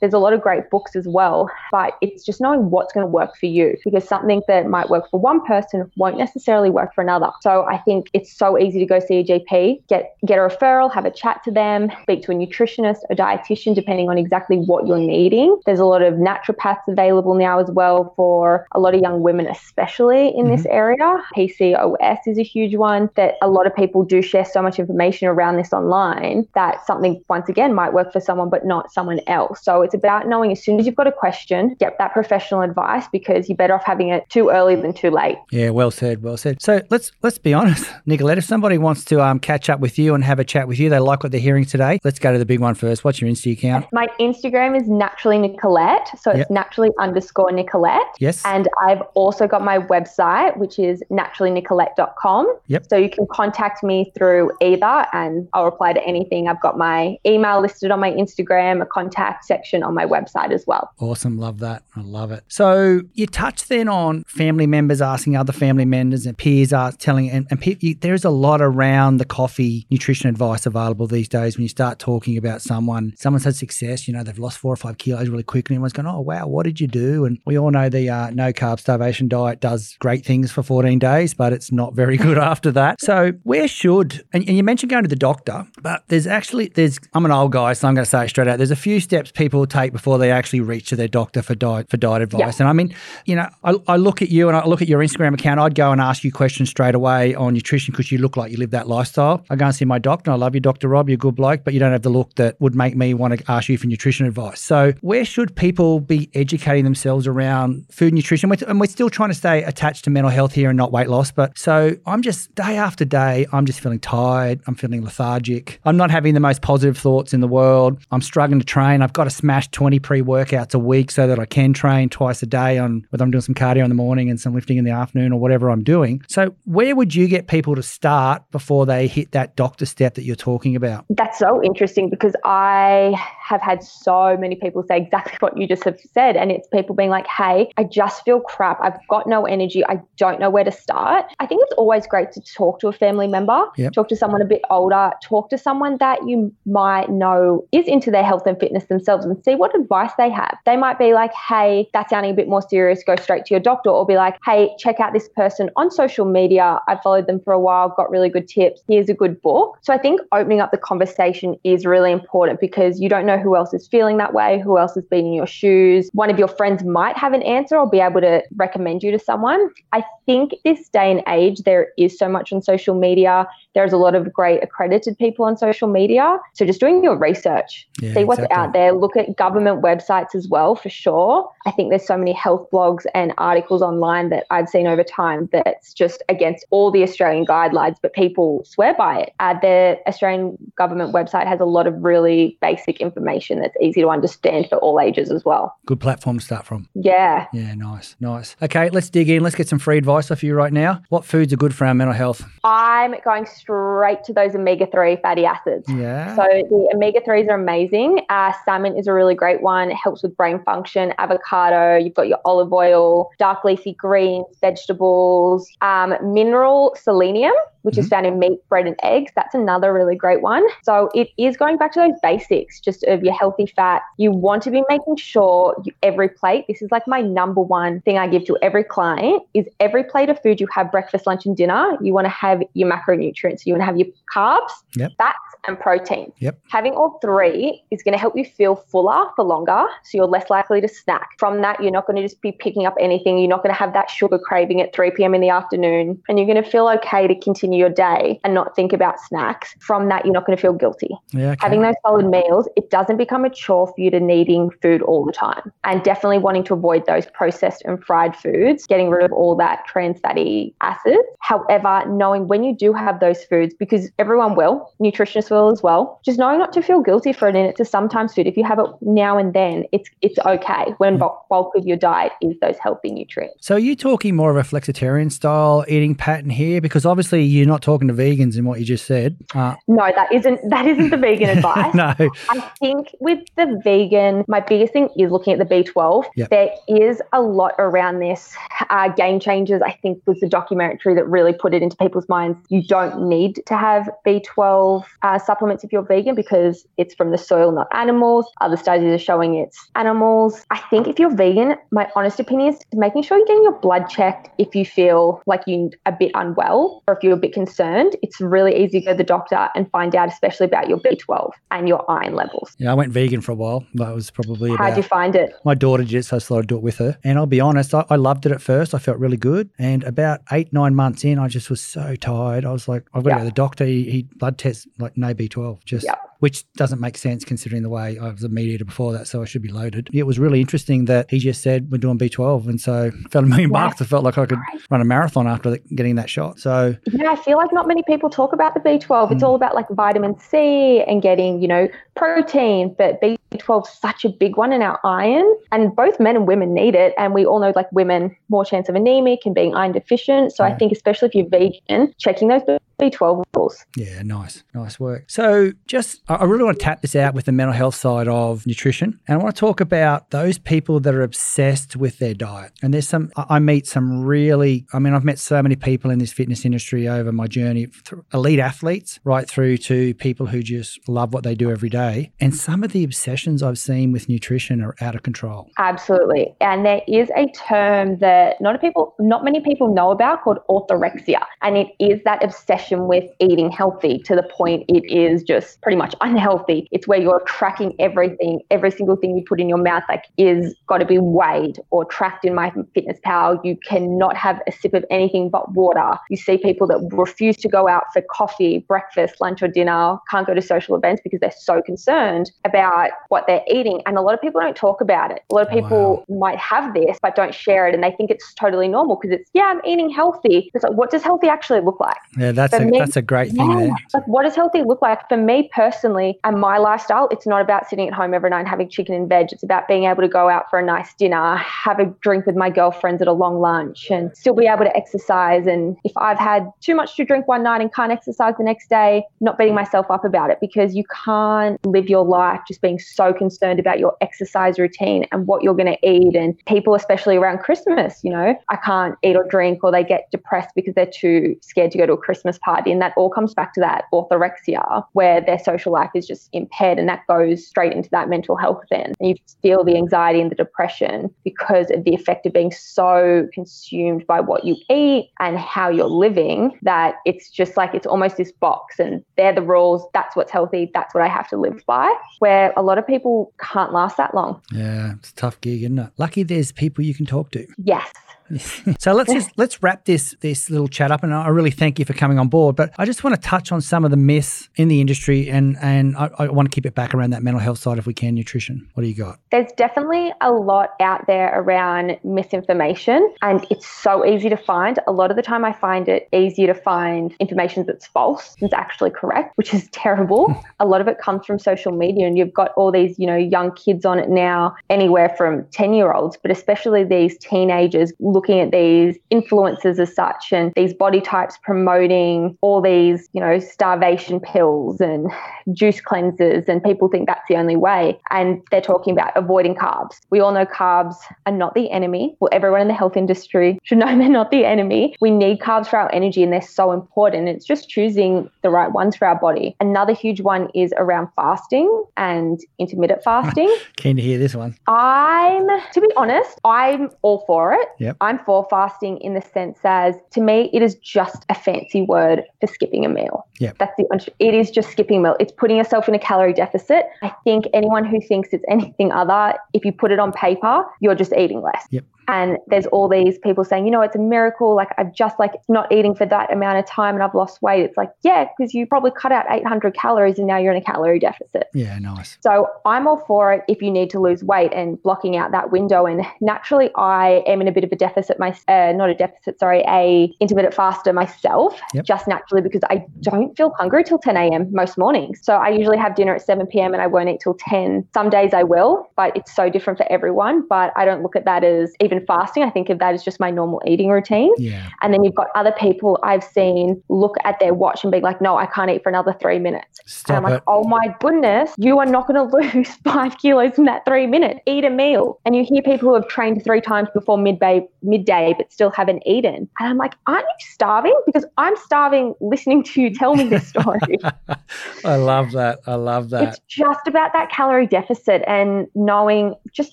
There's 0.00 0.12
a 0.14 0.18
lot 0.18 0.32
of 0.32 0.40
great 0.40 0.70
books 0.70 0.96
as 0.96 1.06
well, 1.06 1.50
but 1.70 1.96
it's 2.00 2.24
just 2.24 2.40
knowing 2.40 2.70
what's 2.70 2.92
going 2.92 3.04
to 3.04 3.10
work 3.10 3.36
for 3.36 3.46
you 3.46 3.76
because 3.84 4.06
something 4.06 4.42
that 4.48 4.66
might 4.66 4.90
work 4.90 5.10
for 5.10 5.20
one 5.20 5.44
person 5.44 5.90
won't 5.96 6.18
necessarily 6.18 6.70
work 6.70 6.94
for 6.94 7.02
another. 7.02 7.30
So 7.40 7.64
I 7.64 7.78
think 7.78 8.08
it's 8.12 8.32
so 8.32 8.58
easy 8.58 8.78
to 8.78 8.86
go 8.86 9.00
see 9.00 9.18
a 9.18 9.24
GP, 9.24 9.86
get 9.88 10.16
get 10.26 10.38
a 10.38 10.42
referral, 10.42 10.92
have 10.92 11.04
a 11.04 11.10
chat 11.10 11.42
to 11.44 11.50
them, 11.50 11.90
speak 12.02 12.22
to 12.24 12.32
a 12.32 12.34
nutritionist, 12.34 13.00
a 13.10 13.14
dietitian, 13.14 13.74
depending 13.74 14.08
on 14.08 14.18
exactly 14.18 14.58
what 14.58 14.86
you're 14.86 14.98
needing. 14.98 15.58
There's 15.66 15.80
a 15.80 15.84
lot 15.84 16.02
of 16.02 16.14
naturopaths 16.14 16.86
available 16.88 17.34
now 17.34 17.58
as 17.58 17.70
well 17.70 18.12
for 18.16 18.66
a 18.72 18.80
lot 18.80 18.94
of 18.94 19.00
young 19.00 19.22
women, 19.22 19.46
especially 19.46 20.28
in 20.36 20.48
this 20.50 20.62
mm-hmm. 20.62 20.72
area. 20.72 21.22
PCOS 21.36 22.18
is 22.26 22.38
a 22.38 22.42
huge 22.42 22.76
one 22.76 23.10
that 23.16 23.34
a 23.42 23.48
lot 23.48 23.66
of 23.66 23.74
people 23.74 24.04
do 24.04 24.22
share 24.22 24.44
so 24.44 24.62
much 24.62 24.78
information 24.78 25.28
around 25.28 25.56
this 25.56 25.72
online 25.72 26.46
that 26.54 26.84
something 26.86 27.22
once 27.28 27.48
again 27.48 27.74
might 27.74 27.92
work 27.92 28.12
for 28.12 28.20
someone 28.20 28.50
but 28.50 28.64
not 28.64 28.92
someone 28.92 29.20
else. 29.26 29.39
So 29.60 29.82
it's 29.82 29.94
about 29.94 30.28
knowing 30.28 30.52
as 30.52 30.62
soon 30.62 30.78
as 30.80 30.86
you've 30.86 30.96
got 30.96 31.06
a 31.06 31.12
question, 31.12 31.74
get 31.78 31.96
that 31.98 32.12
professional 32.12 32.62
advice 32.62 33.06
because 33.12 33.48
you're 33.48 33.56
better 33.56 33.74
off 33.74 33.84
having 33.84 34.08
it 34.08 34.28
too 34.28 34.50
early 34.50 34.76
than 34.76 34.92
too 34.92 35.10
late. 35.10 35.36
Yeah, 35.50 35.70
well 35.70 35.90
said, 35.90 36.22
well 36.22 36.36
said. 36.36 36.60
So 36.62 36.82
let's 36.90 37.12
let's 37.22 37.38
be 37.38 37.52
honest, 37.54 37.90
Nicolette. 38.06 38.38
If 38.38 38.44
somebody 38.44 38.78
wants 38.78 39.04
to 39.06 39.22
um, 39.22 39.38
catch 39.40 39.68
up 39.70 39.80
with 39.80 39.98
you 39.98 40.14
and 40.14 40.24
have 40.24 40.38
a 40.38 40.44
chat 40.44 40.68
with 40.68 40.78
you, 40.78 40.88
they 40.90 40.98
like 40.98 41.22
what 41.22 41.32
they're 41.32 41.40
hearing 41.40 41.64
today. 41.64 41.98
Let's 42.04 42.18
go 42.18 42.32
to 42.32 42.38
the 42.38 42.46
big 42.46 42.60
one 42.60 42.74
first. 42.74 43.04
What's 43.04 43.20
your 43.20 43.30
Insta 43.30 43.52
account? 43.52 43.86
My 43.92 44.06
Instagram 44.20 44.80
is 44.80 44.88
naturally 44.88 45.38
Nicolette. 45.38 46.08
So 46.20 46.30
it's 46.30 46.38
Yep. 46.40 46.50
naturally 46.50 46.90
underscore 46.98 47.52
Nicolette. 47.52 48.00
Yes. 48.18 48.42
And 48.44 48.68
I've 48.80 49.02
also 49.14 49.46
got 49.46 49.62
my 49.62 49.78
website, 49.78 50.56
which 50.56 50.78
is 50.78 51.02
naturallynicolette.com. 51.10 52.54
Yep. 52.68 52.86
So 52.88 52.96
you 52.96 53.10
can 53.10 53.26
contact 53.30 53.82
me 53.82 54.12
through 54.16 54.50
either 54.60 55.06
and 55.12 55.48
I'll 55.52 55.64
reply 55.64 55.92
to 55.92 56.02
anything. 56.04 56.48
I've 56.48 56.60
got 56.60 56.78
my 56.78 57.16
email 57.26 57.60
listed 57.60 57.90
on 57.90 58.00
my 58.00 58.10
Instagram, 58.12 58.82
a 58.82 58.86
contact 58.86 59.29
section 59.42 59.82
on 59.82 59.94
my 59.94 60.04
website 60.06 60.50
as 60.50 60.64
well. 60.66 60.90
Awesome. 60.98 61.38
Love 61.38 61.58
that. 61.60 61.82
I 61.96 62.00
love 62.00 62.30
it. 62.30 62.44
So 62.48 63.02
you 63.14 63.26
touched 63.26 63.68
then 63.68 63.88
on 63.88 64.24
family 64.24 64.66
members 64.66 65.00
asking 65.00 65.36
other 65.36 65.52
family 65.52 65.84
members 65.84 66.26
and 66.26 66.36
peers 66.36 66.72
are 66.72 66.92
telling, 66.92 67.30
and, 67.30 67.46
and 67.50 67.60
pe- 67.60 67.76
you, 67.80 67.94
there's 67.94 68.24
a 68.24 68.30
lot 68.30 68.60
around 68.60 69.18
the 69.18 69.24
coffee 69.24 69.86
nutrition 69.90 70.28
advice 70.28 70.66
available 70.66 71.06
these 71.06 71.28
days 71.28 71.56
when 71.56 71.62
you 71.62 71.68
start 71.68 71.98
talking 71.98 72.36
about 72.36 72.62
someone, 72.62 73.12
someone's 73.16 73.44
had 73.44 73.56
success, 73.56 74.06
you 74.06 74.14
know, 74.14 74.22
they've 74.22 74.38
lost 74.38 74.58
four 74.58 74.72
or 74.72 74.76
five 74.76 74.98
kilos 74.98 75.28
really 75.28 75.42
quickly. 75.42 75.76
Everyone's 75.76 75.92
going, 75.92 76.06
oh, 76.06 76.20
wow, 76.20 76.46
what 76.46 76.64
did 76.64 76.80
you 76.80 76.86
do? 76.86 77.24
And 77.24 77.38
we 77.46 77.58
all 77.58 77.70
know 77.70 77.88
the 77.88 78.08
uh, 78.08 78.30
no 78.30 78.52
carb 78.52 78.80
starvation 78.80 79.28
diet 79.28 79.60
does 79.60 79.96
great 80.00 80.24
things 80.24 80.50
for 80.50 80.62
14 80.62 80.98
days, 80.98 81.34
but 81.34 81.52
it's 81.52 81.72
not 81.72 81.94
very 81.94 82.16
good 82.16 82.38
after 82.50 82.70
that. 82.72 83.00
So 83.00 83.32
where 83.42 83.68
should, 83.68 84.24
and, 84.32 84.46
and 84.46 84.56
you 84.56 84.62
mentioned 84.62 84.90
going 84.90 85.04
to 85.04 85.08
the 85.08 85.16
doctor, 85.16 85.66
but 85.82 86.04
there's 86.08 86.26
actually, 86.26 86.68
there's, 86.68 86.98
I'm 87.14 87.24
an 87.24 87.32
old 87.32 87.52
guy, 87.52 87.72
so 87.72 87.88
I'm 87.88 87.94
going 87.94 88.04
to 88.04 88.10
say 88.10 88.24
it 88.24 88.28
straight 88.28 88.48
out. 88.48 88.58
There's 88.58 88.70
a 88.70 88.76
few 88.76 89.00
steps 89.26 89.38
people 89.38 89.66
take 89.66 89.92
before 89.92 90.18
they 90.18 90.30
actually 90.30 90.60
reach 90.60 90.88
to 90.88 90.96
their 90.96 91.08
doctor 91.08 91.42
for 91.42 91.54
diet, 91.54 91.90
for 91.90 91.96
diet 91.96 92.22
advice. 92.22 92.58
Yeah. 92.58 92.64
And 92.64 92.68
I 92.68 92.72
mean, 92.72 92.94
you 93.26 93.36
know, 93.36 93.48
I, 93.64 93.74
I 93.86 93.96
look 93.96 94.22
at 94.22 94.30
you 94.30 94.48
and 94.48 94.56
I 94.56 94.64
look 94.66 94.80
at 94.82 94.88
your 94.88 95.00
Instagram 95.00 95.34
account, 95.34 95.60
I'd 95.60 95.74
go 95.74 95.92
and 95.92 96.00
ask 96.00 96.24
you 96.24 96.32
questions 96.32 96.70
straight 96.70 96.94
away 96.94 97.34
on 97.34 97.54
nutrition 97.54 97.92
because 97.92 98.10
you 98.10 98.18
look 98.18 98.36
like 98.36 98.50
you 98.50 98.58
live 98.58 98.70
that 98.70 98.88
lifestyle. 98.88 99.44
I 99.50 99.56
go 99.56 99.66
and 99.66 99.74
see 99.74 99.84
my 99.84 99.98
doctor. 99.98 100.30
I 100.30 100.36
love 100.36 100.54
you, 100.54 100.60
Dr. 100.60 100.88
Rob. 100.88 101.08
You're 101.08 101.14
a 101.14 101.18
good 101.18 101.34
bloke, 101.34 101.64
but 101.64 101.74
you 101.74 101.80
don't 101.80 101.92
have 101.92 102.02
the 102.02 102.10
look 102.10 102.34
that 102.36 102.58
would 102.60 102.74
make 102.74 102.96
me 102.96 103.14
want 103.14 103.38
to 103.38 103.50
ask 103.50 103.68
you 103.68 103.76
for 103.76 103.86
nutrition 103.86 104.26
advice. 104.26 104.60
So, 104.60 104.92
where 105.00 105.24
should 105.24 105.54
people 105.54 106.00
be 106.00 106.30
educating 106.34 106.84
themselves 106.84 107.26
around 107.26 107.86
food 107.90 108.14
nutrition? 108.14 108.50
And 108.66 108.80
we're 108.80 108.86
still 108.86 109.10
trying 109.10 109.30
to 109.30 109.34
stay 109.34 109.62
attached 109.64 110.04
to 110.04 110.10
mental 110.10 110.30
health 110.30 110.52
here 110.52 110.70
and 110.70 110.76
not 110.76 110.92
weight 110.92 111.08
loss. 111.08 111.30
But 111.30 111.58
so 111.58 111.96
I'm 112.06 112.22
just 112.22 112.54
day 112.54 112.76
after 112.76 113.04
day, 113.04 113.46
I'm 113.52 113.66
just 113.66 113.80
feeling 113.80 114.00
tired. 114.00 114.60
I'm 114.66 114.74
feeling 114.74 115.04
lethargic. 115.04 115.80
I'm 115.84 115.96
not 115.96 116.10
having 116.10 116.34
the 116.34 116.40
most 116.40 116.62
positive 116.62 116.96
thoughts 116.96 117.34
in 117.34 117.40
the 117.40 117.48
world. 117.48 117.98
I'm 118.10 118.22
struggling 118.22 118.60
to 118.60 118.66
train. 118.66 118.99
I've 119.02 119.12
got 119.12 119.24
to 119.24 119.30
smash 119.30 119.68
20 119.68 119.98
pre 119.98 120.22
workouts 120.22 120.74
a 120.74 120.78
week 120.78 121.10
so 121.10 121.26
that 121.26 121.38
I 121.38 121.46
can 121.46 121.72
train 121.72 122.08
twice 122.08 122.42
a 122.42 122.46
day 122.46 122.78
on 122.78 123.06
whether 123.10 123.22
I'm 123.22 123.30
doing 123.30 123.42
some 123.42 123.54
cardio 123.54 123.84
in 123.84 123.88
the 123.88 123.94
morning 123.94 124.30
and 124.30 124.40
some 124.40 124.54
lifting 124.54 124.78
in 124.78 124.84
the 124.84 124.90
afternoon 124.90 125.32
or 125.32 125.40
whatever 125.40 125.70
I'm 125.70 125.82
doing. 125.82 126.22
So, 126.28 126.54
where 126.64 126.94
would 126.94 127.14
you 127.14 127.28
get 127.28 127.46
people 127.46 127.74
to 127.76 127.82
start 127.82 128.42
before 128.50 128.86
they 128.86 129.06
hit 129.06 129.32
that 129.32 129.56
doctor 129.56 129.86
step 129.86 130.14
that 130.14 130.24
you're 130.24 130.36
talking 130.36 130.76
about? 130.76 131.04
That's 131.10 131.38
so 131.38 131.62
interesting 131.62 132.10
because 132.10 132.34
I 132.44 133.14
have 133.50 133.60
had 133.60 133.82
so 133.82 134.36
many 134.36 134.54
people 134.54 134.84
say 134.86 134.96
exactly 134.98 135.36
what 135.40 135.56
you 135.56 135.66
just 135.66 135.84
have 135.84 135.98
said. 136.14 136.36
And 136.36 136.50
it's 136.52 136.68
people 136.68 136.94
being 136.94 137.10
like, 137.10 137.26
hey, 137.26 137.70
I 137.76 137.84
just 137.84 138.24
feel 138.24 138.40
crap. 138.40 138.78
I've 138.80 138.98
got 139.08 139.26
no 139.26 139.44
energy. 139.44 139.84
I 139.86 140.00
don't 140.16 140.38
know 140.40 140.50
where 140.50 140.64
to 140.64 140.70
start. 140.70 141.26
I 141.40 141.46
think 141.46 141.62
it's 141.64 141.72
always 141.72 142.06
great 142.06 142.30
to 142.32 142.40
talk 142.40 142.78
to 142.80 142.88
a 142.88 142.92
family 142.92 143.26
member, 143.26 143.64
Yep. 143.76 143.92
talk 143.92 144.08
to 144.08 144.16
someone 144.16 144.40
a 144.40 144.44
bit 144.44 144.62
older, 144.70 145.10
talk 145.22 145.50
to 145.50 145.58
someone 145.58 145.96
that 145.98 146.20
you 146.26 146.54
might 146.64 147.10
know 147.10 147.66
is 147.72 147.86
into 147.86 148.10
their 148.10 148.22
health 148.22 148.46
and 148.46 148.58
fitness 148.60 148.84
themselves 148.84 149.24
and 149.24 149.42
see 149.44 149.56
what 149.56 149.74
advice 149.78 150.12
they 150.16 150.30
have. 150.30 150.56
They 150.64 150.76
might 150.76 150.98
be 150.98 151.12
like, 151.12 151.32
hey, 151.34 151.88
that's 151.92 152.10
sounding 152.10 152.30
a 152.30 152.34
bit 152.34 152.48
more 152.48 152.62
serious. 152.62 153.02
Go 153.04 153.16
straight 153.16 153.44
to 153.46 153.54
your 153.54 153.60
doctor. 153.60 153.90
Or 153.90 154.06
be 154.06 154.16
like, 154.16 154.36
hey, 154.44 154.70
check 154.78 155.00
out 155.00 155.12
this 155.12 155.28
person 155.34 155.70
on 155.76 155.90
social 155.90 156.24
media. 156.24 156.78
I 156.86 156.96
followed 157.02 157.26
them 157.26 157.40
for 157.40 157.52
a 157.52 157.58
while, 157.58 157.88
got 157.96 158.10
really 158.10 158.28
good 158.28 158.46
tips. 158.46 158.82
Here's 158.86 159.08
a 159.08 159.14
good 159.14 159.40
book. 159.42 159.78
So 159.82 159.92
I 159.92 159.98
think 159.98 160.20
opening 160.32 160.60
up 160.60 160.70
the 160.70 160.78
conversation 160.78 161.56
is 161.64 161.84
really 161.84 162.12
important 162.12 162.60
because 162.60 163.00
you 163.00 163.08
don't 163.08 163.26
know 163.26 163.38
who 163.40 163.56
else 163.56 163.72
is 163.74 163.88
feeling 163.88 164.16
that 164.18 164.34
way, 164.34 164.60
who 164.60 164.78
else 164.78 164.94
has 164.94 165.04
been 165.04 165.26
in 165.26 165.32
your 165.32 165.46
shoes. 165.46 166.10
One 166.12 166.30
of 166.30 166.38
your 166.38 166.48
friends 166.48 166.84
might 166.84 167.16
have 167.16 167.32
an 167.32 167.42
answer 167.42 167.76
or 167.76 167.88
be 167.88 168.00
able 168.00 168.20
to 168.20 168.42
recommend 168.56 169.02
you 169.02 169.10
to 169.10 169.18
someone. 169.18 169.70
I 169.92 170.04
think 170.26 170.54
this 170.64 170.88
day 170.88 171.10
and 171.10 171.22
age, 171.28 171.60
there 171.60 171.88
is 171.98 172.18
so 172.18 172.28
much 172.28 172.52
on 172.52 172.62
social 172.62 172.94
media. 172.98 173.46
There's 173.74 173.92
a 173.92 173.96
lot 173.96 174.14
of 174.14 174.32
great 174.32 174.62
accredited 174.62 175.18
people 175.18 175.44
on 175.44 175.56
social 175.56 175.88
media. 175.88 176.38
So 176.54 176.64
just 176.64 176.80
doing 176.80 177.02
your 177.02 177.16
research, 177.16 177.88
Yeah, 178.00 178.14
see 178.14 178.24
what's 178.24 178.40
exactly. 178.40 178.56
out 178.56 178.72
there, 178.72 178.92
look 178.92 179.16
at 179.16 179.36
government 179.36 179.82
websites 179.82 180.34
as 180.34 180.48
well, 180.48 180.74
for 180.74 180.88
sure. 180.88 181.50
I 181.66 181.70
think 181.70 181.90
there's 181.90 182.06
so 182.06 182.16
many 182.16 182.32
health 182.32 182.68
blogs 182.72 183.04
and 183.14 183.32
articles 183.38 183.82
online 183.82 184.30
that 184.30 184.46
I've 184.50 184.68
seen 184.68 184.86
over 184.86 185.04
time 185.04 185.48
that's 185.52 185.92
just 185.92 186.22
against 186.28 186.64
all 186.70 186.90
the 186.90 187.02
Australian 187.02 187.46
guidelines, 187.46 187.96
but 188.02 188.12
people 188.12 188.62
swear 188.64 188.94
by 188.94 189.20
it. 189.20 189.34
Uh, 189.40 189.54
the 189.60 189.98
Australian 190.06 190.58
government 190.76 191.12
website 191.12 191.46
has 191.46 191.60
a 191.60 191.64
lot 191.64 191.86
of 191.86 191.94
really 192.02 192.58
basic 192.60 193.00
information 193.00 193.29
that's 193.38 193.76
easy 193.80 194.00
to 194.00 194.08
understand 194.08 194.68
for 194.68 194.78
all 194.78 195.00
ages 195.00 195.30
as 195.30 195.44
well. 195.44 195.76
Good 195.86 196.00
platform 196.00 196.38
to 196.38 196.44
start 196.44 196.66
from. 196.66 196.88
Yeah. 196.94 197.46
Yeah, 197.52 197.74
nice, 197.74 198.16
nice. 198.20 198.56
Okay, 198.62 198.90
let's 198.90 199.10
dig 199.10 199.28
in. 199.28 199.42
Let's 199.42 199.56
get 199.56 199.68
some 199.68 199.78
free 199.78 199.98
advice 199.98 200.30
off 200.30 200.42
you 200.42 200.54
right 200.54 200.72
now. 200.72 201.02
What 201.08 201.24
foods 201.24 201.52
are 201.52 201.56
good 201.56 201.74
for 201.74 201.86
our 201.86 201.94
mental 201.94 202.14
health? 202.14 202.44
I'm 202.64 203.14
going 203.24 203.46
straight 203.46 204.24
to 204.24 204.32
those 204.32 204.54
omega 204.54 204.86
3 204.86 205.16
fatty 205.22 205.44
acids. 205.44 205.88
Yeah. 205.88 206.34
So 206.36 206.42
the 206.42 206.92
omega 206.94 207.20
3s 207.20 207.48
are 207.48 207.54
amazing. 207.54 208.20
Uh, 208.28 208.52
salmon 208.64 208.96
is 208.96 209.06
a 209.06 209.12
really 209.12 209.34
great 209.34 209.62
one. 209.62 209.90
It 209.90 209.96
helps 209.96 210.22
with 210.22 210.36
brain 210.36 210.62
function. 210.64 211.12
Avocado, 211.18 211.96
you've 211.96 212.14
got 212.14 212.28
your 212.28 212.38
olive 212.44 212.72
oil, 212.72 213.30
dark 213.38 213.64
leafy 213.64 213.94
greens, 213.94 214.46
vegetables, 214.60 215.70
um, 215.80 216.14
mineral 216.22 216.96
selenium, 217.00 217.52
which 217.82 217.96
is 217.98 218.08
found 218.08 218.26
in 218.26 218.38
meat, 218.38 218.58
bread, 218.68 218.86
and 218.86 218.96
eggs. 219.02 219.32
That's 219.34 219.54
another 219.54 219.92
really 219.92 220.16
great 220.16 220.42
one. 220.42 220.66
So 220.82 221.10
it 221.14 221.28
is 221.38 221.56
going 221.56 221.78
back 221.78 221.92
to 221.92 222.00
those 222.00 222.18
basics, 222.22 222.80
just 222.80 223.04
of 223.10 223.22
your 223.22 223.34
healthy 223.34 223.66
fat. 223.66 224.02
You 224.16 224.30
want 224.32 224.62
to 224.64 224.70
be 224.70 224.82
making 224.88 225.16
sure 225.16 225.76
you, 225.84 225.92
every 226.02 226.28
plate. 226.28 226.66
This 226.68 226.82
is 226.82 226.90
like 226.90 227.06
my 227.06 227.20
number 227.20 227.60
one 227.60 228.00
thing 228.02 228.18
I 228.18 228.26
give 228.28 228.44
to 228.46 228.56
every 228.62 228.84
client 228.84 229.42
is 229.54 229.66
every 229.80 230.04
plate 230.04 230.28
of 230.28 230.40
food 230.42 230.60
you 230.60 230.66
have 230.74 230.90
breakfast, 230.90 231.26
lunch, 231.26 231.46
and 231.46 231.56
dinner. 231.56 231.96
You 232.00 232.12
want 232.12 232.24
to 232.26 232.30
have 232.30 232.62
your 232.74 232.90
macronutrients. 232.90 233.66
You 233.66 233.74
want 233.74 233.82
to 233.82 233.86
have 233.86 233.96
your 233.98 234.08
carbs, 234.34 234.70
Yep. 234.96 235.12
fats, 235.18 235.38
and 235.68 235.78
protein. 235.78 236.32
Yep. 236.38 236.58
Having 236.70 236.94
all 236.94 237.18
three 237.20 237.82
is 237.90 238.02
going 238.02 238.12
to 238.12 238.18
help 238.18 238.36
you 238.36 238.44
feel 238.44 238.76
fuller 238.76 239.26
for 239.36 239.44
longer, 239.44 239.84
so 240.04 240.16
you're 240.18 240.26
less 240.26 240.48
likely 240.50 240.80
to 240.80 240.88
snack. 240.88 241.28
From 241.38 241.60
that, 241.62 241.82
you're 241.82 241.92
not 241.92 242.06
going 242.06 242.16
to 242.16 242.22
just 242.22 242.40
be 242.40 242.52
picking 242.52 242.86
up 242.86 242.94
anything. 242.98 243.38
You're 243.38 243.48
not 243.48 243.62
going 243.62 243.74
to 243.74 243.78
have 243.78 243.92
that 243.92 244.10
sugar 244.10 244.38
craving 244.38 244.80
at 244.80 244.94
3 244.94 245.10
p.m. 245.12 245.34
in 245.34 245.40
the 245.40 245.50
afternoon, 245.50 246.20
and 246.28 246.38
you're 246.38 246.46
going 246.46 246.62
to 246.62 246.68
feel 246.68 246.88
okay 246.88 247.26
to 247.26 247.34
continue 247.38 247.78
your 247.78 247.90
day 247.90 248.40
and 248.44 248.54
not 248.54 248.74
think 248.74 248.92
about 248.92 249.20
snacks. 249.20 249.74
From 249.80 250.08
that, 250.08 250.24
you're 250.24 250.34
not 250.34 250.46
going 250.46 250.56
to 250.56 250.60
feel 250.60 250.72
guilty. 250.72 251.10
yeah. 251.32 251.50
Okay. 251.50 251.56
Having 251.60 251.82
those 251.82 251.94
solid 252.06 252.26
meals, 252.26 252.68
it 252.76 252.90
doesn't 253.00 253.16
become 253.16 253.44
a 253.44 253.50
chore 253.50 253.86
for 253.86 253.94
you 253.96 254.10
to 254.10 254.20
needing 254.20 254.70
food 254.82 255.02
all 255.02 255.24
the 255.24 255.32
time, 255.32 255.72
and 255.84 256.02
definitely 256.02 256.38
wanting 256.38 256.64
to 256.64 256.74
avoid 256.74 257.06
those 257.06 257.26
processed 257.26 257.82
and 257.84 258.02
fried 258.04 258.36
foods, 258.36 258.86
getting 258.86 259.08
rid 259.10 259.24
of 259.24 259.32
all 259.32 259.56
that 259.56 259.84
trans 259.86 260.18
fatty 260.20 260.74
acids. 260.80 261.18
However, 261.40 262.04
knowing 262.08 262.46
when 262.48 262.62
you 262.64 262.74
do 262.74 262.92
have 262.92 263.20
those 263.20 263.44
foods, 263.44 263.74
because 263.78 264.10
everyone 264.18 264.54
will, 264.54 264.92
nutritionists 265.02 265.50
will 265.50 265.70
as 265.70 265.82
well, 265.82 266.20
just 266.24 266.38
knowing 266.38 266.58
not 266.58 266.72
to 266.74 266.82
feel 266.82 267.00
guilty 267.00 267.32
for 267.32 267.48
it 267.48 267.56
and 267.56 267.66
it's 267.66 267.80
a 267.80 267.84
sometimes 267.84 268.34
food. 268.34 268.46
If 268.46 268.56
you 268.56 268.64
have 268.64 268.78
it 268.78 268.86
now 269.00 269.38
and 269.38 269.52
then, 269.54 269.84
it's 269.92 270.08
it's 270.20 270.38
okay. 270.40 270.94
When 270.98 271.18
bulk, 271.18 271.46
bulk 271.48 271.74
of 271.76 271.86
your 271.86 271.96
diet 271.96 272.32
is 272.42 272.54
those 272.60 272.76
healthy 272.78 273.10
nutrients. 273.10 273.54
So 273.66 273.76
are 273.76 273.78
you 273.78 273.96
talking 273.96 274.36
more 274.36 274.50
of 274.50 274.56
a 274.56 274.68
flexitarian 274.68 275.30
style 275.32 275.84
eating 275.88 276.14
pattern 276.14 276.50
here? 276.50 276.80
Because 276.80 277.06
obviously 277.06 277.42
you're 277.42 277.66
not 277.66 277.82
talking 277.82 278.08
to 278.08 278.14
vegans 278.14 278.56
in 278.58 278.64
what 278.64 278.78
you 278.80 278.84
just 278.84 279.06
said. 279.06 279.36
Uh, 279.54 279.74
No, 279.88 280.10
that 280.14 280.32
isn't 280.32 280.60
that 280.70 280.86
isn't 280.86 281.10
the 281.10 281.16
vegan 281.16 281.48
advice. 281.56 281.94
no. 281.94 282.14
I 282.50 282.60
think 282.78 282.89
with 283.20 283.40
the 283.56 283.80
vegan, 283.82 284.44
my 284.48 284.60
biggest 284.60 284.92
thing 284.92 285.08
is 285.16 285.30
looking 285.30 285.52
at 285.52 285.58
the 285.58 285.74
B12. 285.74 286.24
Yep. 286.36 286.50
There 286.50 286.70
is 286.88 287.20
a 287.32 287.40
lot 287.40 287.74
around 287.78 288.20
this. 288.20 288.54
Uh, 288.88 289.08
Game 289.08 289.40
Changers, 289.40 289.82
I 289.82 289.92
think, 289.92 290.22
was 290.26 290.40
the 290.40 290.48
documentary 290.48 291.14
that 291.14 291.26
really 291.28 291.52
put 291.52 291.74
it 291.74 291.82
into 291.82 291.96
people's 291.96 292.28
minds. 292.28 292.58
You 292.68 292.82
don't 292.82 293.28
need 293.28 293.60
to 293.66 293.76
have 293.76 294.08
B12 294.26 295.04
uh, 295.22 295.38
supplements 295.38 295.84
if 295.84 295.92
you're 295.92 296.02
vegan 296.02 296.34
because 296.34 296.86
it's 296.96 297.14
from 297.14 297.30
the 297.30 297.38
soil, 297.38 297.72
not 297.72 297.88
animals. 297.92 298.46
Other 298.60 298.76
studies 298.76 299.12
are 299.12 299.18
showing 299.18 299.54
it's 299.54 299.90
animals. 299.94 300.64
I 300.70 300.78
think 300.90 301.08
if 301.08 301.18
you're 301.18 301.34
vegan, 301.34 301.76
my 301.90 302.10
honest 302.14 302.40
opinion 302.40 302.74
is 302.74 302.80
making 302.92 303.22
sure 303.22 303.38
you're 303.38 303.46
getting 303.46 303.62
your 303.62 303.78
blood 303.78 304.08
checked 304.08 304.48
if 304.58 304.74
you 304.74 304.84
feel 304.84 305.42
like 305.46 305.62
you're 305.66 305.90
a 306.06 306.12
bit 306.12 306.32
unwell 306.34 307.02
or 307.06 307.16
if 307.16 307.22
you're 307.22 307.34
a 307.34 307.36
bit 307.36 307.52
concerned. 307.52 308.16
It's 308.22 308.40
really 308.40 308.76
easy 308.76 309.00
to 309.00 309.06
go 309.06 309.12
to 309.12 309.18
the 309.18 309.24
doctor 309.24 309.68
and 309.74 309.90
find 309.90 310.14
out, 310.14 310.28
especially 310.28 310.66
about 310.66 310.88
your 310.88 310.98
B12 310.98 311.52
and 311.70 311.88
your 311.88 312.08
iron 312.10 312.34
levels. 312.34 312.76
Yeah, 312.80 312.90
I 312.90 312.94
went 312.94 313.12
vegan 313.12 313.42
for 313.42 313.52
a 313.52 313.54
while. 313.54 313.84
That 313.94 314.14
was 314.14 314.30
probably 314.30 314.70
How'd 314.70 314.80
about 314.80 314.96
you 314.96 315.02
find 315.02 315.36
it? 315.36 315.52
my 315.64 315.74
daughter 315.74 316.02
did 316.02 316.14
it, 316.14 316.22
so 316.24 316.36
I 316.36 316.40
thought 316.40 316.60
I'd 316.60 316.66
do 316.66 316.76
it 316.76 316.82
with 316.82 316.96
her. 316.96 317.18
And 317.22 317.38
I'll 317.38 317.44
be 317.46 317.60
honest, 317.60 317.92
I, 317.94 318.06
I 318.08 318.16
loved 318.16 318.46
it 318.46 318.52
at 318.52 318.62
first. 318.62 318.94
I 318.94 318.98
felt 318.98 319.18
really 319.18 319.36
good. 319.36 319.68
And 319.78 320.02
about 320.04 320.40
eight, 320.50 320.72
nine 320.72 320.94
months 320.94 321.22
in, 321.22 321.38
I 321.38 321.48
just 321.48 321.68
was 321.68 321.82
so 321.82 322.16
tired. 322.16 322.64
I 322.64 322.72
was 322.72 322.88
like, 322.88 323.04
I've 323.12 323.22
got 323.22 323.30
to 323.30 323.34
go 323.36 323.38
to 323.40 323.44
the 323.44 323.50
doctor. 323.52 323.84
He, 323.84 324.10
he 324.10 324.22
blood 324.36 324.56
test 324.56 324.88
like 324.98 325.16
no 325.16 325.34
B12, 325.34 325.84
just 325.84 326.06
Yeah. 326.06 326.14
Which 326.40 326.70
doesn't 326.74 327.00
make 327.00 327.16
sense 327.16 327.44
considering 327.44 327.82
the 327.82 327.88
way 327.88 328.18
I 328.18 328.30
was 328.30 328.42
a 328.42 328.48
meat 328.48 328.68
eater 328.68 328.84
before 328.84 329.12
that, 329.12 329.26
so 329.28 329.40
I 329.40 329.44
should 329.44 329.62
be 329.62 329.70
loaded. 329.70 330.10
It 330.12 330.24
was 330.24 330.38
really 330.38 330.60
interesting 330.60 331.04
that 331.06 331.30
he 331.30 331.38
just 331.38 331.62
said 331.62 331.90
we're 331.90 331.98
doing 331.98 332.18
B12, 332.18 332.66
and 332.68 332.80
so 332.80 333.10
felt 333.30 333.44
a 333.44 333.48
million 333.48 333.70
Yeah. 333.70 333.88
bucks. 333.88 334.02
I 334.02 334.04
felt 334.04 334.24
like 334.24 334.36
I 334.38 334.46
could 334.46 334.58
run 334.90 335.00
a 335.00 335.04
marathon 335.04 335.46
after 335.46 335.70
the, 335.70 335.78
getting 335.94 336.16
that 336.16 336.28
shot. 336.28 336.58
So 336.58 336.94
Yeah, 337.12 337.30
I 337.30 337.36
feel 337.36 337.56
like 337.56 337.72
not 337.72 337.86
many 337.86 338.02
people 338.06 338.28
talk 338.28 338.52
about 338.52 338.74
the 338.74 338.80
B12. 338.80 339.32
It's 339.32 339.42
Mm. 339.42 339.46
all 339.48 339.54
about 339.54 339.74
like 339.74 339.86
vitamin 339.90 340.38
C 340.38 341.02
and 341.06 341.22
getting, 341.22 341.62
you 341.62 341.68
know, 341.68 341.88
protein, 342.16 342.94
but 342.98 343.20
B12 343.20 343.86
is 343.86 343.92
such 343.92 344.24
a 344.24 344.28
big 344.28 344.56
one 344.56 344.72
in 344.72 344.82
our 344.82 344.98
iron, 345.04 345.46
and 345.72 345.94
both 345.96 346.20
men 346.20 346.36
and 346.36 346.46
women 346.46 346.72
need 346.74 346.94
it. 346.94 347.14
And 347.18 347.34
we 347.34 347.44
all 347.46 347.60
know 347.60 347.72
like 347.74 347.90
women 347.92 348.36
more 348.48 348.64
chance 348.64 348.88
of 348.88 348.94
anemic 348.94 349.40
and 349.46 349.54
being 349.54 349.74
iron 349.74 349.92
deficient. 349.92 350.52
So 350.52 350.64
I 350.64 350.74
think 350.74 350.92
especially 350.92 351.28
if 351.28 351.34
you're 351.34 351.48
vegan, 351.48 352.12
checking 352.18 352.48
those 352.48 352.62
B12 353.00 353.44
levels. 353.54 353.84
Yeah, 353.96 354.22
nice, 354.22 354.62
nice 354.74 355.00
work. 355.00 355.24
So, 355.28 355.72
just 355.86 356.20
I 356.30 356.44
really 356.44 356.62
want 356.62 356.78
to 356.78 356.84
tap 356.84 357.02
this 357.02 357.16
out 357.16 357.34
with 357.34 357.46
the 357.46 357.52
mental 357.52 357.74
health 357.74 357.96
side 357.96 358.28
of 358.28 358.64
nutrition, 358.64 359.18
and 359.26 359.40
I 359.40 359.42
want 359.42 359.56
to 359.56 359.58
talk 359.58 359.80
about 359.80 360.30
those 360.30 360.58
people 360.58 361.00
that 361.00 361.12
are 361.12 361.22
obsessed 361.22 361.96
with 361.96 362.18
their 362.18 362.34
diet. 362.34 362.70
And 362.82 362.94
there's 362.94 363.08
some 363.08 363.32
I 363.36 363.58
meet 363.58 363.88
some 363.88 364.22
really, 364.22 364.86
I 364.92 365.00
mean, 365.00 365.12
I've 365.12 365.24
met 365.24 365.40
so 365.40 365.60
many 365.60 365.74
people 365.74 366.08
in 366.08 366.20
this 366.20 366.32
fitness 366.32 366.64
industry 366.64 367.08
over 367.08 367.32
my 367.32 367.48
journey, 367.48 367.88
elite 368.32 368.60
athletes 368.60 369.18
right 369.24 369.48
through 369.48 369.78
to 369.78 370.14
people 370.14 370.46
who 370.46 370.62
just 370.62 371.00
love 371.08 371.34
what 371.34 371.42
they 371.42 371.56
do 371.56 371.68
every 371.68 371.88
day, 371.88 372.30
and 372.38 372.54
some 372.54 372.84
of 372.84 372.92
the 372.92 373.02
obsessions 373.02 373.60
I've 373.60 373.78
seen 373.78 374.12
with 374.12 374.28
nutrition 374.28 374.80
are 374.82 374.94
out 375.00 375.16
of 375.16 375.24
control. 375.24 375.68
Absolutely, 375.78 376.54
and 376.60 376.86
there 376.86 377.02
is 377.08 377.28
a 377.36 377.48
term 377.48 378.18
that 378.18 378.60
not 378.60 378.80
people, 378.80 379.16
not 379.18 379.42
many 379.42 379.60
people 379.60 379.92
know 379.92 380.12
about 380.12 380.44
called 380.44 380.58
orthorexia, 380.68 381.44
and 381.62 381.76
it 381.76 381.88
is 381.98 382.22
that 382.24 382.44
obsession 382.44 383.08
with 383.08 383.24
eating 383.40 383.68
healthy 383.68 384.20
to 384.20 384.36
the 384.36 384.44
point 384.44 384.84
it 384.88 385.04
is 385.10 385.42
just 385.42 385.80
pretty 385.80 385.96
much 385.96 386.14
unhealthy. 386.20 386.88
It's 386.90 387.06
where 387.06 387.20
you're 387.20 387.42
tracking 387.46 387.94
everything, 387.98 388.60
every 388.70 388.90
single 388.90 389.16
thing 389.16 389.36
you 389.36 389.44
put 389.46 389.60
in 389.60 389.68
your 389.68 389.78
mouth, 389.78 390.02
like 390.08 390.24
is 390.36 390.74
got 390.86 390.98
to 390.98 391.04
be 391.04 391.18
weighed 391.18 391.78
or 391.90 392.04
tracked 392.04 392.44
in 392.44 392.54
my 392.54 392.72
fitness 392.94 393.18
pal. 393.22 393.60
You 393.64 393.76
cannot 393.86 394.36
have 394.36 394.60
a 394.66 394.72
sip 394.72 394.94
of 394.94 395.04
anything 395.10 395.50
but 395.50 395.72
water. 395.72 396.18
You 396.28 396.36
see 396.36 396.58
people 396.58 396.86
that 396.88 396.98
refuse 397.12 397.56
to 397.58 397.68
go 397.68 397.88
out 397.88 398.04
for 398.12 398.22
coffee, 398.30 398.78
breakfast, 398.86 399.40
lunch, 399.40 399.62
or 399.62 399.68
dinner, 399.68 400.16
can't 400.30 400.46
go 400.46 400.54
to 400.54 400.62
social 400.62 400.96
events 400.96 401.20
because 401.22 401.40
they're 401.40 401.52
so 401.56 401.82
concerned 401.82 402.50
about 402.64 403.10
what 403.28 403.44
they're 403.46 403.64
eating. 403.68 404.02
And 404.06 404.16
a 404.16 404.20
lot 404.20 404.34
of 404.34 404.40
people 404.40 404.60
don't 404.60 404.76
talk 404.76 405.00
about 405.00 405.30
it. 405.30 405.42
A 405.50 405.54
lot 405.54 405.66
of 405.66 405.72
people 405.72 406.24
wow. 406.28 406.38
might 406.38 406.58
have 406.58 406.94
this 406.94 407.18
but 407.22 407.34
don't 407.34 407.54
share 407.54 407.88
it 407.88 407.94
and 407.94 408.02
they 408.02 408.12
think 408.12 408.30
it's 408.30 408.54
totally 408.54 408.88
normal 408.88 409.16
because 409.16 409.38
it's, 409.38 409.50
yeah, 409.54 409.64
I'm 409.64 409.80
eating 409.84 410.10
healthy. 410.10 410.70
It's 410.74 410.84
like, 410.84 410.94
what 410.94 411.10
does 411.10 411.22
healthy 411.22 411.48
actually 411.48 411.80
look 411.80 412.00
like? 412.00 412.16
Yeah, 412.36 412.52
that's, 412.52 412.74
a, 412.74 412.80
me, 412.80 412.98
that's 412.98 413.16
a 413.16 413.22
great 413.22 413.52
thing 413.52 413.70
yeah. 413.70 413.94
Like, 414.14 414.26
what 414.26 414.42
does 414.42 414.54
healthy 414.54 414.82
look 414.82 415.02
like? 415.02 415.28
For 415.28 415.36
me 415.36 415.70
personally 415.72 416.09
and 416.44 416.60
my 416.60 416.78
lifestyle, 416.78 417.28
it's 417.30 417.46
not 417.46 417.60
about 417.60 417.88
sitting 417.88 418.08
at 418.08 418.14
home 418.14 418.34
every 418.34 418.50
night 418.50 418.60
and 418.60 418.68
having 418.68 418.88
chicken 418.88 419.14
and 419.14 419.28
veg. 419.28 419.52
It's 419.52 419.62
about 419.62 419.88
being 419.88 420.04
able 420.04 420.22
to 420.22 420.28
go 420.28 420.48
out 420.48 420.68
for 420.70 420.78
a 420.78 420.84
nice 420.84 421.14
dinner, 421.14 421.56
have 421.56 421.98
a 421.98 422.06
drink 422.20 422.46
with 422.46 422.56
my 422.56 422.70
girlfriends 422.70 423.22
at 423.22 423.28
a 423.28 423.32
long 423.32 423.60
lunch, 423.60 424.10
and 424.10 424.36
still 424.36 424.54
be 424.54 424.66
able 424.66 424.84
to 424.84 424.96
exercise. 424.96 425.66
And 425.66 425.96
if 426.04 426.12
I've 426.16 426.38
had 426.38 426.70
too 426.80 426.94
much 426.94 427.16
to 427.16 427.24
drink 427.24 427.48
one 427.48 427.62
night 427.62 427.80
and 427.80 427.92
can't 427.92 428.12
exercise 428.12 428.54
the 428.58 428.64
next 428.64 428.88
day, 428.88 429.24
not 429.40 429.58
beating 429.58 429.74
myself 429.74 430.06
up 430.10 430.24
about 430.24 430.50
it 430.50 430.58
because 430.60 430.94
you 430.94 431.04
can't 431.24 431.84
live 431.86 432.08
your 432.08 432.24
life 432.24 432.60
just 432.66 432.80
being 432.80 432.98
so 432.98 433.32
concerned 433.32 433.78
about 433.78 433.98
your 433.98 434.16
exercise 434.20 434.78
routine 434.78 435.26
and 435.32 435.46
what 435.46 435.62
you're 435.62 435.74
going 435.74 435.94
to 435.94 436.08
eat. 436.08 436.34
And 436.36 436.58
people, 436.66 436.94
especially 436.94 437.36
around 437.36 437.58
Christmas, 437.58 438.20
you 438.22 438.30
know, 438.30 438.54
I 438.68 438.76
can't 438.76 439.16
eat 439.22 439.36
or 439.36 439.44
drink, 439.44 439.84
or 439.84 439.92
they 439.92 440.04
get 440.04 440.30
depressed 440.30 440.70
because 440.74 440.94
they're 440.94 441.06
too 441.06 441.56
scared 441.60 441.90
to 441.92 441.98
go 441.98 442.06
to 442.06 442.12
a 442.12 442.18
Christmas 442.18 442.58
party. 442.58 442.92
And 442.92 443.00
that 443.00 443.12
all 443.16 443.30
comes 443.30 443.54
back 443.54 443.74
to 443.74 443.80
that 443.80 444.04
orthorexia, 444.12 445.04
where 445.12 445.40
their 445.40 445.58
social 445.58 445.92
life 446.00 446.10
is 446.14 446.26
just 446.26 446.48
impaired. 446.52 446.98
And 446.98 447.08
that 447.08 447.26
goes 447.28 447.66
straight 447.66 447.92
into 447.92 448.08
that 448.10 448.28
mental 448.28 448.56
health 448.56 448.82
then. 448.90 449.12
And 449.20 449.28
you 449.30 449.34
feel 449.62 449.84
the 449.84 449.96
anxiety 449.96 450.40
and 450.40 450.50
the 450.50 450.54
depression 450.54 451.32
because 451.44 451.90
of 451.90 452.04
the 452.04 452.14
effect 452.14 452.46
of 452.46 452.52
being 452.52 452.72
so 452.72 453.48
consumed 453.52 454.26
by 454.26 454.40
what 454.40 454.64
you 454.64 454.76
eat 454.88 455.30
and 455.38 455.58
how 455.58 455.88
you're 455.88 456.06
living 456.06 456.78
that 456.82 457.16
it's 457.24 457.50
just 457.50 457.76
like 457.76 457.94
it's 457.94 458.06
almost 458.06 458.36
this 458.36 458.52
box 458.52 458.98
and 458.98 459.24
they're 459.36 459.54
the 459.54 459.62
rules. 459.62 460.06
That's 460.14 460.34
what's 460.36 460.50
healthy. 460.50 460.90
That's 460.94 461.14
what 461.14 461.22
I 461.22 461.28
have 461.28 461.48
to 461.48 461.56
live 461.56 461.82
by. 461.86 462.12
Where 462.38 462.72
a 462.76 462.82
lot 462.82 462.98
of 462.98 463.06
people 463.06 463.52
can't 463.60 463.92
last 463.92 464.16
that 464.16 464.34
long. 464.34 464.60
Yeah, 464.72 465.14
it's 465.14 465.30
a 465.30 465.34
tough 465.34 465.60
gig, 465.60 465.82
isn't 465.82 465.98
it? 465.98 466.10
Lucky 466.16 466.42
there's 466.42 466.72
people 466.72 467.04
you 467.04 467.14
can 467.14 467.26
talk 467.26 467.50
to. 467.52 467.66
Yes. 467.84 468.10
so 468.98 469.12
let's 469.12 469.32
just 469.32 469.50
let's 469.56 469.82
wrap 469.82 470.04
this 470.04 470.34
this 470.40 470.70
little 470.70 470.88
chat 470.88 471.10
up, 471.10 471.22
and 471.22 471.32
I 471.32 471.48
really 471.48 471.70
thank 471.70 471.98
you 471.98 472.04
for 472.04 472.14
coming 472.14 472.38
on 472.38 472.48
board. 472.48 472.76
But 472.76 472.92
I 472.98 473.04
just 473.04 473.22
want 473.22 473.36
to 473.36 473.40
touch 473.40 473.70
on 473.70 473.80
some 473.80 474.04
of 474.04 474.10
the 474.10 474.16
myths 474.16 474.68
in 474.76 474.88
the 474.88 475.00
industry, 475.00 475.48
and 475.48 475.76
and 475.80 476.16
I, 476.16 476.30
I 476.38 476.48
want 476.48 476.70
to 476.70 476.74
keep 476.74 476.86
it 476.86 476.94
back 476.94 477.14
around 477.14 477.30
that 477.30 477.42
mental 477.42 477.60
health 477.60 477.78
side 477.78 477.98
if 477.98 478.06
we 478.06 478.14
can. 478.14 478.34
Nutrition. 478.34 478.88
What 478.94 479.02
do 479.02 479.08
you 479.08 479.14
got? 479.14 479.38
There's 479.50 479.70
definitely 479.76 480.32
a 480.40 480.52
lot 480.52 480.90
out 481.00 481.26
there 481.26 481.52
around 481.60 482.18
misinformation, 482.24 483.32
and 483.42 483.66
it's 483.70 483.86
so 483.86 484.24
easy 484.24 484.48
to 484.48 484.56
find. 484.56 484.98
A 485.06 485.12
lot 485.12 485.30
of 485.30 485.36
the 485.36 485.42
time, 485.42 485.64
I 485.64 485.72
find 485.72 486.08
it 486.08 486.28
easier 486.32 486.66
to 486.66 486.74
find 486.74 487.34
information 487.38 487.84
that's 487.86 488.06
false 488.06 488.56
than 488.56 488.66
it's 488.66 488.74
actually 488.74 489.10
correct, 489.10 489.56
which 489.56 489.74
is 489.74 489.88
terrible. 489.90 490.54
a 490.80 490.86
lot 490.86 491.00
of 491.00 491.08
it 491.08 491.18
comes 491.18 491.46
from 491.46 491.58
social 491.58 491.92
media, 491.92 492.26
and 492.26 492.36
you've 492.36 492.54
got 492.54 492.72
all 492.76 492.90
these 492.90 493.18
you 493.18 493.26
know 493.26 493.36
young 493.36 493.72
kids 493.74 494.04
on 494.04 494.18
it 494.18 494.28
now, 494.28 494.74
anywhere 494.88 495.28
from 495.36 495.64
ten 495.66 495.94
year 495.94 496.12
olds, 496.12 496.36
but 496.36 496.50
especially 496.50 497.04
these 497.04 497.38
teenagers 497.38 498.12
looking 498.40 498.60
at 498.60 498.70
these 498.70 499.18
influences 499.28 500.00
as 500.00 500.14
such 500.14 500.50
and 500.50 500.72
these 500.74 500.94
body 500.94 501.20
types 501.20 501.58
promoting 501.62 502.56
all 502.62 502.80
these, 502.80 503.28
you 503.34 503.40
know, 503.40 503.58
starvation 503.58 504.40
pills 504.40 504.98
and 504.98 505.30
juice 505.74 506.00
cleansers, 506.00 506.66
and 506.66 506.82
people 506.82 507.08
think 507.08 507.26
that's 507.26 507.46
the 507.50 507.56
only 507.56 507.76
way. 507.76 508.18
And 508.30 508.62
they're 508.70 508.80
talking 508.80 509.12
about 509.12 509.36
avoiding 509.36 509.74
carbs. 509.74 510.20
We 510.30 510.40
all 510.40 510.52
know 510.52 510.64
carbs 510.64 511.16
are 511.44 511.52
not 511.52 511.74
the 511.74 511.90
enemy. 511.90 512.34
Well, 512.40 512.48
everyone 512.50 512.80
in 512.80 512.88
the 512.88 512.94
health 512.94 513.14
industry 513.14 513.78
should 513.82 513.98
know 513.98 514.06
they're 514.18 514.30
not 514.30 514.50
the 514.50 514.64
enemy. 514.64 515.14
We 515.20 515.30
need 515.30 515.60
carbs 515.60 515.88
for 515.88 515.98
our 515.98 516.10
energy, 516.14 516.42
and 516.42 516.50
they're 516.50 516.62
so 516.62 516.92
important. 516.92 517.50
It's 517.50 517.66
just 517.66 517.90
choosing 517.90 518.48
the 518.62 518.70
right 518.70 518.90
ones 518.90 519.16
for 519.16 519.28
our 519.28 519.38
body. 519.38 519.76
Another 519.80 520.14
huge 520.14 520.40
one 520.40 520.70
is 520.74 520.94
around 520.96 521.28
fasting 521.36 522.04
and 522.16 522.58
intermittent 522.78 523.22
fasting. 523.24 523.74
Keen 523.96 524.16
to 524.16 524.22
hear 524.22 524.38
this 524.38 524.54
one. 524.54 524.78
I'm, 524.86 525.66
to 525.92 526.00
be 526.00 526.08
honest, 526.16 526.58
I'm 526.64 527.10
all 527.20 527.44
for 527.46 527.74
it. 527.74 527.88
Yep. 527.98 528.16
I'm 528.22 528.29
for 528.38 528.66
fasting 528.70 529.18
in 529.18 529.34
the 529.34 529.40
sense 529.40 529.78
as 529.84 530.14
to 530.32 530.40
me, 530.40 530.70
it 530.72 530.82
is 530.82 530.94
just 530.96 531.44
a 531.48 531.54
fancy 531.54 532.02
word 532.02 532.44
for 532.60 532.66
skipping 532.66 533.04
a 533.04 533.08
meal. 533.08 533.46
Yeah. 533.58 533.72
That's 533.78 533.94
the, 533.96 534.32
it 534.38 534.54
is 534.54 534.70
just 534.70 534.90
skipping 534.90 535.18
a 535.18 535.20
meal. 535.20 535.36
It's 535.40 535.52
putting 535.52 535.76
yourself 535.76 536.08
in 536.08 536.14
a 536.14 536.18
calorie 536.18 536.52
deficit. 536.52 537.04
I 537.22 537.32
think 537.44 537.66
anyone 537.72 538.04
who 538.04 538.20
thinks 538.20 538.50
it's 538.52 538.64
anything 538.68 539.12
other, 539.12 539.54
if 539.72 539.84
you 539.84 539.92
put 539.92 540.12
it 540.12 540.18
on 540.18 540.32
paper, 540.32 540.84
you're 541.00 541.14
just 541.14 541.32
eating 541.32 541.62
less. 541.62 541.86
Yep. 541.90 542.04
And 542.30 542.58
there's 542.68 542.86
all 542.86 543.08
these 543.08 543.38
people 543.38 543.64
saying, 543.64 543.84
you 543.84 543.90
know, 543.90 544.02
it's 544.02 544.14
a 544.14 544.20
miracle. 544.20 544.76
Like 544.76 544.90
I've 544.98 545.12
just 545.12 545.38
like 545.38 545.52
not 545.68 545.90
eating 545.90 546.14
for 546.14 546.26
that 546.26 546.52
amount 546.52 546.78
of 546.78 546.86
time 546.86 547.14
and 547.14 547.24
I've 547.24 547.34
lost 547.34 547.60
weight. 547.60 547.82
It's 547.82 547.96
like, 547.96 548.10
yeah, 548.22 548.46
because 548.56 548.72
you 548.72 548.86
probably 548.86 549.10
cut 549.10 549.32
out 549.32 549.46
800 549.50 549.94
calories 549.94 550.38
and 550.38 550.46
now 550.46 550.56
you're 550.56 550.72
in 550.72 550.80
a 550.80 550.84
calorie 550.84 551.18
deficit. 551.18 551.64
Yeah, 551.74 551.98
nice. 551.98 552.38
So 552.40 552.68
I'm 552.86 553.08
all 553.08 553.24
for 553.26 553.52
it 553.52 553.64
if 553.66 553.82
you 553.82 553.90
need 553.90 554.10
to 554.10 554.20
lose 554.20 554.44
weight 554.44 554.72
and 554.72 555.02
blocking 555.02 555.36
out 555.36 555.50
that 555.50 555.72
window. 555.72 556.06
And 556.06 556.24
naturally, 556.40 556.90
I 556.94 557.42
am 557.46 557.60
in 557.60 557.66
a 557.66 557.72
bit 557.72 557.82
of 557.82 557.90
a 557.90 557.96
deficit, 557.96 558.38
my 558.38 558.56
uh, 558.68 558.92
not 558.92 559.10
a 559.10 559.14
deficit, 559.14 559.58
sorry, 559.58 559.82
a 559.88 560.32
intermittent 560.38 560.74
faster 560.74 561.12
myself, 561.12 561.80
yep. 561.94 562.04
just 562.04 562.28
naturally 562.28 562.62
because 562.62 562.82
I 562.88 563.04
don't 563.22 563.56
feel 563.56 563.72
hungry 563.78 564.04
till 564.04 564.18
10 564.18 564.36
a.m. 564.36 564.68
most 564.72 564.96
mornings. 564.96 565.40
So 565.42 565.54
I 565.56 565.70
usually 565.70 565.98
have 565.98 566.14
dinner 566.14 566.36
at 566.36 566.42
7 566.42 566.66
p.m. 566.68 566.92
and 566.92 567.02
I 567.02 567.08
won't 567.08 567.28
eat 567.28 567.40
till 567.42 567.54
10. 567.54 568.06
Some 568.14 568.30
days 568.30 568.54
I 568.54 568.62
will, 568.62 569.10
but 569.16 569.36
it's 569.36 569.54
so 569.54 569.68
different 569.68 569.98
for 569.98 570.10
everyone. 570.10 570.66
But 570.68 570.92
I 570.96 571.04
don't 571.04 571.22
look 571.22 571.34
at 571.34 571.44
that 571.44 571.64
as 571.64 571.92
even 572.00 572.19
fasting. 572.26 572.62
I 572.62 572.70
think 572.70 572.88
of 572.90 572.98
that 572.98 573.14
as 573.14 573.22
just 573.22 573.40
my 573.40 573.50
normal 573.50 573.82
eating 573.86 574.08
routine. 574.08 574.52
Yeah. 574.58 574.88
And 575.02 575.12
then 575.12 575.24
you've 575.24 575.34
got 575.34 575.48
other 575.54 575.72
people 575.72 576.18
I've 576.22 576.44
seen 576.44 577.02
look 577.08 577.36
at 577.44 577.58
their 577.60 577.74
watch 577.74 578.04
and 578.04 578.12
be 578.12 578.20
like, 578.20 578.40
no, 578.40 578.56
I 578.56 578.66
can't 578.66 578.90
eat 578.90 579.02
for 579.02 579.08
another 579.08 579.34
three 579.40 579.58
minutes. 579.58 580.00
Stop 580.06 580.36
and 580.36 580.46
I'm 580.46 580.52
it. 580.52 580.54
like, 580.56 580.62
oh 580.66 580.84
my 580.84 581.14
goodness, 581.20 581.72
you 581.78 581.98
are 581.98 582.06
not 582.06 582.26
going 582.26 582.50
to 582.50 582.56
lose 582.56 582.94
five 583.04 583.38
kilos 583.38 583.78
in 583.78 583.84
that 583.84 584.04
three 584.04 584.26
minutes. 584.26 584.60
Eat 584.66 584.84
a 584.84 584.90
meal. 584.90 585.40
And 585.44 585.56
you 585.56 585.64
hear 585.68 585.82
people 585.82 586.08
who 586.08 586.14
have 586.14 586.28
trained 586.28 586.62
three 586.64 586.80
times 586.80 587.08
before 587.14 587.38
midday, 587.38 587.86
midday, 588.02 588.54
but 588.56 588.72
still 588.72 588.90
haven't 588.90 589.22
eaten. 589.26 589.68
And 589.78 589.88
I'm 589.88 589.96
like, 589.96 590.14
aren't 590.26 590.44
you 590.44 590.66
starving? 590.70 591.18
Because 591.26 591.44
I'm 591.58 591.76
starving 591.76 592.34
listening 592.40 592.82
to 592.84 593.02
you 593.02 593.14
tell 593.14 593.34
me 593.34 593.48
this 593.48 593.66
story. 593.68 594.18
I 595.04 595.16
love 595.16 595.52
that. 595.52 595.80
I 595.86 595.94
love 595.94 596.30
that. 596.30 596.48
It's 596.48 596.58
just 596.68 597.06
about 597.06 597.32
that 597.32 597.50
calorie 597.50 597.86
deficit 597.86 598.42
and 598.46 598.86
knowing 598.94 599.54
just 599.72 599.92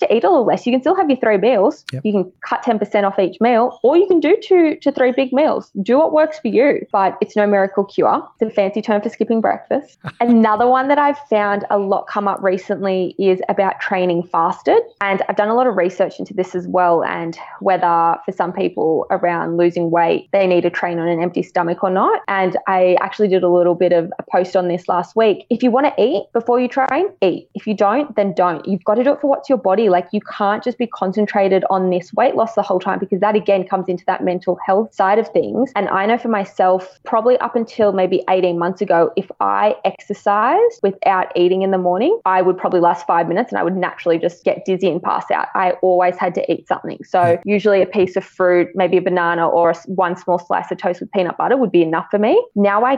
to 0.00 0.14
eat 0.14 0.24
a 0.24 0.30
little 0.30 0.44
less. 0.44 0.66
You 0.66 0.72
can 0.72 0.80
still 0.80 0.96
have 0.96 1.08
your 1.08 1.18
three 1.18 1.38
meals. 1.38 1.84
Yep. 1.92 2.04
You 2.04 2.12
can 2.12 2.17
cut 2.46 2.62
10% 2.62 3.04
off 3.04 3.18
each 3.18 3.40
meal, 3.40 3.78
or 3.82 3.96
you 3.96 4.06
can 4.06 4.20
do 4.20 4.36
two 4.42 4.76
to 4.76 4.92
three 4.92 5.12
big 5.12 5.32
meals. 5.32 5.70
Do 5.82 5.98
what 5.98 6.12
works 6.12 6.38
for 6.38 6.48
you, 6.48 6.86
but 6.92 7.16
it's 7.20 7.36
no 7.36 7.46
miracle 7.46 7.84
cure. 7.84 8.26
It's 8.40 8.52
a 8.52 8.54
fancy 8.54 8.82
term 8.82 9.02
for 9.02 9.08
skipping 9.08 9.40
breakfast. 9.40 9.98
Another 10.20 10.66
one 10.66 10.88
that 10.88 10.98
I've 10.98 11.18
found 11.30 11.64
a 11.70 11.78
lot 11.78 12.06
come 12.06 12.28
up 12.28 12.42
recently 12.42 13.14
is 13.18 13.40
about 13.48 13.80
training 13.80 14.22
fasted. 14.24 14.78
And 15.00 15.22
I've 15.28 15.36
done 15.36 15.48
a 15.48 15.54
lot 15.54 15.66
of 15.66 15.76
research 15.76 16.18
into 16.18 16.34
this 16.34 16.54
as 16.54 16.66
well, 16.66 17.04
and 17.04 17.38
whether 17.60 18.16
for 18.24 18.32
some 18.32 18.52
people 18.52 19.06
around 19.10 19.56
losing 19.56 19.90
weight, 19.90 20.28
they 20.32 20.46
need 20.46 20.62
to 20.62 20.70
train 20.70 20.98
on 20.98 21.08
an 21.08 21.22
empty 21.22 21.42
stomach 21.42 21.82
or 21.82 21.90
not. 21.90 22.22
And 22.28 22.56
I 22.66 22.96
actually 23.00 23.28
did 23.28 23.42
a 23.42 23.48
little 23.48 23.74
bit 23.74 23.92
of 23.92 24.12
a 24.18 24.22
post 24.30 24.56
on 24.56 24.68
this 24.68 24.88
last 24.88 25.16
week. 25.16 25.46
If 25.50 25.62
you 25.62 25.70
want 25.70 25.86
to 25.86 26.02
eat 26.02 26.24
before 26.32 26.60
you 26.60 26.68
train, 26.68 27.08
eat. 27.22 27.48
If 27.54 27.66
you 27.66 27.74
don't, 27.74 28.14
then 28.16 28.34
don't. 28.34 28.66
You've 28.66 28.84
got 28.84 28.94
to 28.94 29.04
do 29.04 29.12
it 29.12 29.20
for 29.20 29.28
what's 29.28 29.48
your 29.48 29.58
body. 29.58 29.88
Like 29.88 30.08
you 30.12 30.20
can't 30.20 30.62
just 30.62 30.78
be 30.78 30.86
concentrated 30.86 31.64
on 31.70 31.90
this 31.90 31.97
miss 31.98 32.12
weight 32.14 32.34
loss 32.34 32.54
the 32.54 32.62
whole 32.62 32.80
time 32.80 32.98
because 32.98 33.20
that 33.20 33.34
again 33.34 33.66
comes 33.66 33.88
into 33.88 34.04
that 34.06 34.22
mental 34.24 34.58
health 34.64 34.94
side 34.94 35.18
of 35.18 35.28
things. 35.28 35.72
And 35.74 35.88
I 35.88 36.06
know 36.06 36.18
for 36.18 36.28
myself, 36.28 36.98
probably 37.04 37.36
up 37.38 37.56
until 37.56 37.92
maybe 37.92 38.22
18 38.28 38.58
months 38.58 38.80
ago, 38.80 39.10
if 39.16 39.30
I 39.40 39.74
exercised 39.84 40.80
without 40.82 41.32
eating 41.36 41.62
in 41.62 41.70
the 41.70 41.78
morning, 41.78 42.18
I 42.24 42.42
would 42.42 42.56
probably 42.56 42.80
last 42.80 43.06
five 43.06 43.28
minutes 43.28 43.50
and 43.50 43.58
I 43.58 43.62
would 43.62 43.76
naturally 43.76 44.18
just 44.18 44.44
get 44.44 44.64
dizzy 44.64 44.88
and 44.88 45.02
pass 45.02 45.30
out. 45.30 45.48
I 45.54 45.72
always 45.82 46.16
had 46.16 46.34
to 46.36 46.52
eat 46.52 46.68
something. 46.68 46.98
So 47.04 47.36
hmm. 47.36 47.48
usually 47.48 47.82
a 47.82 47.86
piece 47.86 48.16
of 48.16 48.24
fruit, 48.24 48.68
maybe 48.74 48.96
a 48.96 49.02
banana 49.02 49.48
or 49.48 49.70
a, 49.70 49.74
one 49.86 50.16
small 50.16 50.38
slice 50.38 50.70
of 50.70 50.78
toast 50.78 51.00
with 51.00 51.10
peanut 51.12 51.36
butter 51.36 51.56
would 51.56 51.72
be 51.72 51.82
enough 51.82 52.06
for 52.10 52.18
me. 52.18 52.42
Now 52.54 52.84
I 52.84 52.96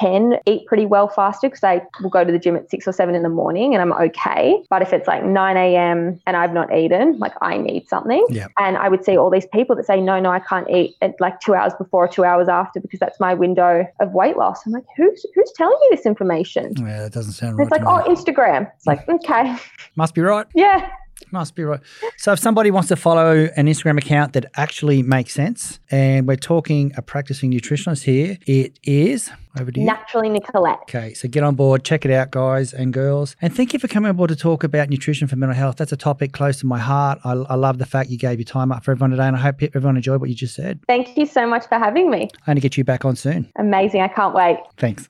can 0.00 0.34
eat 0.46 0.66
pretty 0.66 0.86
well 0.86 1.08
faster 1.08 1.48
because 1.48 1.64
I 1.64 1.82
will 2.02 2.10
go 2.10 2.24
to 2.24 2.32
the 2.32 2.38
gym 2.38 2.56
at 2.56 2.70
six 2.70 2.86
or 2.86 2.92
seven 2.92 3.14
in 3.14 3.22
the 3.22 3.28
morning 3.28 3.74
and 3.74 3.82
I'm 3.82 3.92
okay. 3.92 4.62
But 4.68 4.82
if 4.82 4.92
it's 4.92 5.08
like 5.08 5.24
9 5.24 5.56
a.m. 5.56 6.20
and 6.26 6.36
I've 6.36 6.52
not 6.52 6.74
eaten, 6.74 7.18
like 7.18 7.32
I 7.40 7.56
need 7.56 7.88
something. 7.88 8.24
Yeah. 8.28 8.41
And 8.58 8.76
I 8.76 8.88
would 8.88 9.04
see 9.04 9.16
all 9.16 9.30
these 9.30 9.46
people 9.46 9.76
that 9.76 9.86
say, 9.86 10.00
no, 10.00 10.18
no, 10.20 10.30
I 10.30 10.40
can't 10.40 10.68
eat 10.70 10.96
at 11.00 11.20
like 11.20 11.40
two 11.40 11.54
hours 11.54 11.72
before 11.74 12.04
or 12.04 12.08
two 12.08 12.24
hours 12.24 12.48
after 12.48 12.80
because 12.80 13.00
that's 13.00 13.18
my 13.20 13.34
window 13.34 13.86
of 14.00 14.12
weight 14.12 14.36
loss. 14.36 14.66
I'm 14.66 14.72
like, 14.72 14.84
who's 14.96 15.24
who's 15.34 15.52
telling 15.54 15.78
you 15.82 15.96
this 15.96 16.06
information? 16.06 16.74
Yeah, 16.78 17.02
that 17.02 17.12
doesn't 17.12 17.32
sound 17.32 17.58
right. 17.58 17.64
it's 17.64 17.70
like, 17.70 17.82
oh, 17.82 18.04
Instagram. 18.08 18.70
It's 18.76 18.86
like, 18.86 19.08
okay, 19.08 19.56
Must 19.96 20.14
be 20.14 20.22
right. 20.22 20.46
yeah. 20.54 20.88
Must 21.30 21.54
be 21.54 21.64
right. 21.64 21.80
So, 22.16 22.32
if 22.32 22.38
somebody 22.38 22.70
wants 22.70 22.88
to 22.88 22.96
follow 22.96 23.48
an 23.56 23.66
Instagram 23.66 23.98
account 23.98 24.32
that 24.32 24.46
actually 24.56 25.02
makes 25.02 25.32
sense, 25.32 25.80
and 25.90 26.26
we're 26.26 26.36
talking 26.36 26.92
a 26.96 27.02
practicing 27.02 27.52
nutritionist 27.52 28.04
here, 28.04 28.38
it 28.46 28.78
is 28.82 29.30
over 29.58 29.70
to 29.70 29.80
you. 29.80 29.86
Naturally, 29.86 30.28
Nicolette. 30.28 30.80
Okay, 30.82 31.14
so 31.14 31.28
get 31.28 31.42
on 31.42 31.54
board, 31.54 31.84
check 31.84 32.04
it 32.04 32.10
out, 32.10 32.30
guys 32.30 32.72
and 32.72 32.92
girls. 32.92 33.36
And 33.40 33.54
thank 33.54 33.72
you 33.72 33.78
for 33.78 33.88
coming 33.88 34.08
on 34.08 34.16
board 34.16 34.30
to 34.30 34.36
talk 34.36 34.64
about 34.64 34.88
nutrition 34.88 35.28
for 35.28 35.36
mental 35.36 35.56
health. 35.56 35.76
That's 35.76 35.92
a 35.92 35.96
topic 35.96 36.32
close 36.32 36.58
to 36.60 36.66
my 36.66 36.78
heart. 36.78 37.18
I, 37.24 37.32
I 37.32 37.54
love 37.54 37.78
the 37.78 37.86
fact 37.86 38.10
you 38.10 38.18
gave 38.18 38.38
your 38.38 38.44
time 38.44 38.72
up 38.72 38.84
for 38.84 38.92
everyone 38.92 39.10
today, 39.10 39.26
and 39.26 39.36
I 39.36 39.40
hope 39.40 39.62
everyone 39.62 39.96
enjoyed 39.96 40.20
what 40.20 40.30
you 40.30 40.34
just 40.34 40.54
said. 40.54 40.80
Thank 40.86 41.16
you 41.16 41.26
so 41.26 41.46
much 41.46 41.66
for 41.68 41.78
having 41.78 42.10
me. 42.10 42.22
I'm 42.22 42.46
going 42.46 42.56
to 42.56 42.62
get 42.62 42.76
you 42.76 42.84
back 42.84 43.04
on 43.04 43.16
soon. 43.16 43.50
Amazing. 43.56 44.00
I 44.02 44.08
can't 44.08 44.34
wait. 44.34 44.58
Thanks. 44.76 45.08